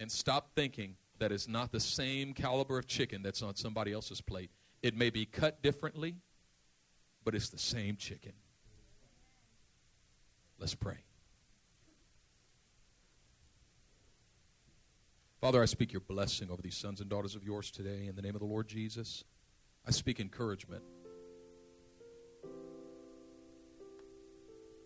[0.00, 4.20] And stop thinking that it's not the same caliber of chicken that's on somebody else's
[4.20, 4.50] plate.
[4.82, 6.16] It may be cut differently,
[7.24, 8.32] but it's the same chicken.
[10.58, 10.98] Let's pray.
[15.40, 18.22] Father, I speak your blessing over these sons and daughters of yours today in the
[18.22, 19.24] name of the Lord Jesus.
[19.86, 20.82] I speak encouragement.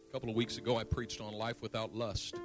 [0.08, 2.38] A couple of weeks ago, I preached on life without lust.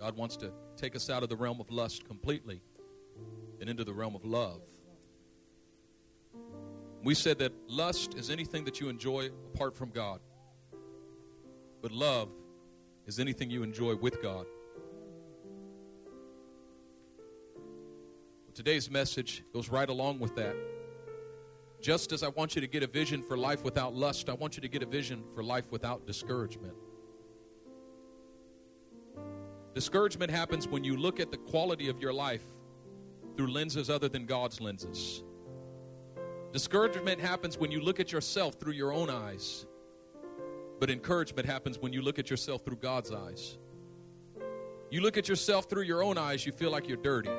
[0.00, 2.62] God wants to take us out of the realm of lust completely
[3.60, 4.62] and into the realm of love.
[7.04, 10.20] We said that lust is anything that you enjoy apart from God,
[11.82, 12.30] but love
[13.06, 14.46] is anything you enjoy with God.
[18.54, 20.54] Today's message goes right along with that.
[21.80, 24.56] Just as I want you to get a vision for life without lust, I want
[24.56, 26.74] you to get a vision for life without discouragement.
[29.80, 32.44] Discouragement happens when you look at the quality of your life
[33.34, 35.24] through lenses other than God's lenses.
[36.52, 39.64] Discouragement happens when you look at yourself through your own eyes.
[40.80, 43.56] But encouragement happens when you look at yourself through God's eyes.
[44.90, 47.30] You look at yourself through your own eyes, you feel like you're dirty.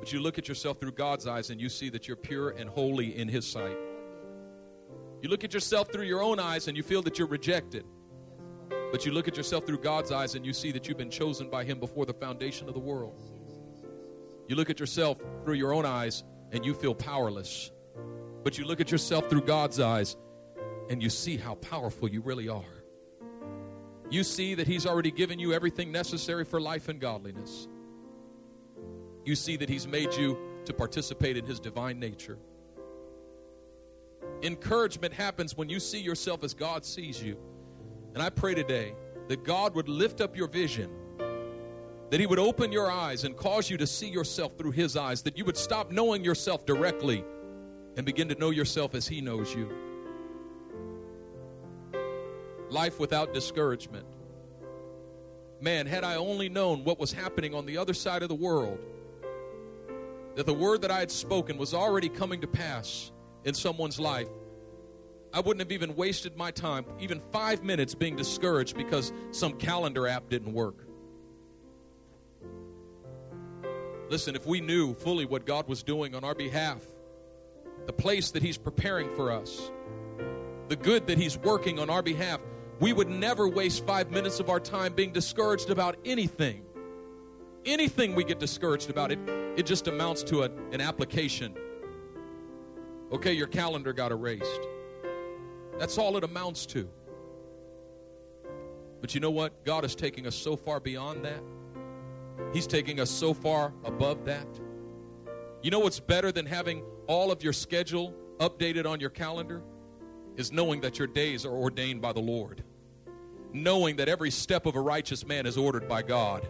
[0.00, 2.70] But you look at yourself through God's eyes and you see that you're pure and
[2.70, 3.76] holy in His sight.
[5.20, 7.84] You look at yourself through your own eyes and you feel that you're rejected.
[8.94, 11.50] But you look at yourself through God's eyes and you see that you've been chosen
[11.50, 13.20] by Him before the foundation of the world.
[14.46, 16.22] You look at yourself through your own eyes
[16.52, 17.72] and you feel powerless.
[18.44, 20.16] But you look at yourself through God's eyes
[20.88, 22.84] and you see how powerful you really are.
[24.10, 27.66] You see that He's already given you everything necessary for life and godliness.
[29.24, 32.38] You see that He's made you to participate in His divine nature.
[34.44, 37.36] Encouragement happens when you see yourself as God sees you.
[38.14, 38.94] And I pray today
[39.28, 40.90] that God would lift up your vision,
[42.10, 45.22] that He would open your eyes and cause you to see yourself through His eyes,
[45.22, 47.24] that you would stop knowing yourself directly
[47.96, 49.68] and begin to know yourself as He knows you.
[52.70, 54.06] Life without discouragement.
[55.60, 58.78] Man, had I only known what was happening on the other side of the world,
[60.34, 63.12] that the word that I had spoken was already coming to pass
[63.44, 64.28] in someone's life,
[65.34, 70.06] I wouldn't have even wasted my time, even five minutes, being discouraged because some calendar
[70.06, 70.86] app didn't work.
[74.08, 76.82] Listen, if we knew fully what God was doing on our behalf,
[77.86, 79.72] the place that He's preparing for us,
[80.68, 82.40] the good that He's working on our behalf,
[82.78, 86.62] we would never waste five minutes of our time being discouraged about anything.
[87.64, 89.18] anything we get discouraged about, it,
[89.56, 91.54] it just amounts to a, an application.
[93.10, 94.60] Okay, your calendar got erased.
[95.78, 96.88] That's all it amounts to.
[99.00, 99.64] But you know what?
[99.64, 101.42] God is taking us so far beyond that.
[102.52, 104.46] He's taking us so far above that.
[105.62, 109.62] You know what's better than having all of your schedule updated on your calendar?
[110.36, 112.64] Is knowing that your days are ordained by the Lord.
[113.52, 116.48] Knowing that every step of a righteous man is ordered by God.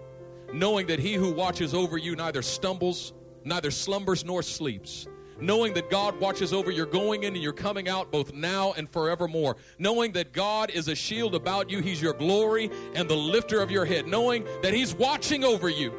[0.52, 3.12] Knowing that he who watches over you neither stumbles,
[3.44, 5.06] neither slumbers nor sleeps
[5.40, 8.88] knowing that God watches over your going in and your coming out both now and
[8.88, 13.60] forevermore, knowing that God is a shield about you, He's your glory and the lifter
[13.60, 15.92] of your head, knowing that He's watching over you.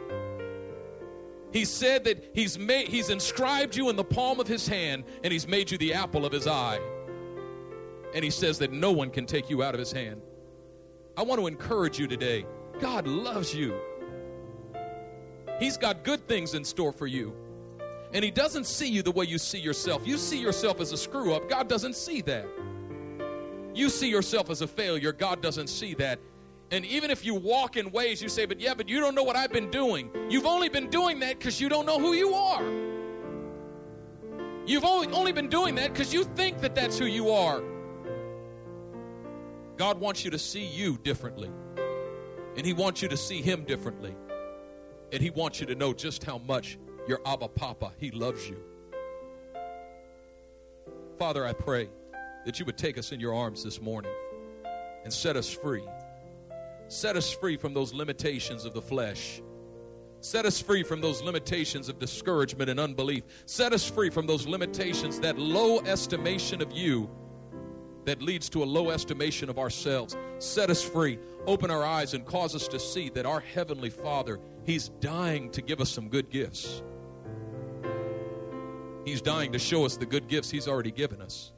[1.51, 5.31] He said that he's, made, he's inscribed you in the palm of His hand and
[5.31, 6.79] He's made you the apple of His eye.
[8.13, 10.21] And He says that no one can take you out of His hand.
[11.17, 12.45] I want to encourage you today.
[12.79, 13.79] God loves you.
[15.59, 17.33] He's got good things in store for you.
[18.15, 20.07] And He doesn't see you the way you see yourself.
[20.07, 21.49] You see yourself as a screw up.
[21.49, 22.47] God doesn't see that.
[23.73, 25.11] You see yourself as a failure.
[25.11, 26.19] God doesn't see that.
[26.71, 29.23] And even if you walk in ways you say, but yeah, but you don't know
[29.23, 30.09] what I've been doing.
[30.29, 32.63] You've only been doing that because you don't know who you are.
[34.65, 37.61] You've only, only been doing that because you think that that's who you are.
[39.75, 41.51] God wants you to see you differently.
[42.55, 44.15] And He wants you to see Him differently.
[45.11, 46.77] And He wants you to know just how much
[47.07, 47.91] your Abba Papa.
[47.97, 48.57] He loves you.
[51.17, 51.89] Father, I pray
[52.45, 54.11] that you would take us in your arms this morning
[55.03, 55.83] and set us free.
[56.87, 59.41] Set us free from those limitations of the flesh.
[60.19, 63.23] Set us free from those limitations of discouragement and unbelief.
[63.45, 67.09] Set us free from those limitations, that low estimation of you
[68.05, 70.15] that leads to a low estimation of ourselves.
[70.39, 71.19] Set us free.
[71.47, 75.61] Open our eyes and cause us to see that our Heavenly Father, He's dying to
[75.61, 76.81] give us some good gifts.
[79.05, 81.51] He's dying to show us the good gifts He's already given us.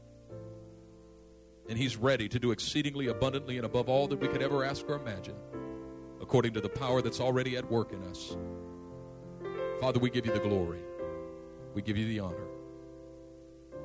[1.69, 4.87] And He's ready to do exceedingly abundantly and above all that we could ever ask
[4.89, 5.35] or imagine,
[6.21, 8.35] according to the power that's already at work in us.
[9.79, 10.81] Father, we give you the glory,
[11.73, 12.47] we give you the honor,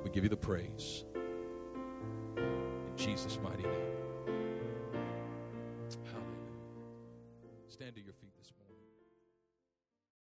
[0.02, 1.04] we give you the praise.
[2.36, 3.91] In Jesus' mighty name.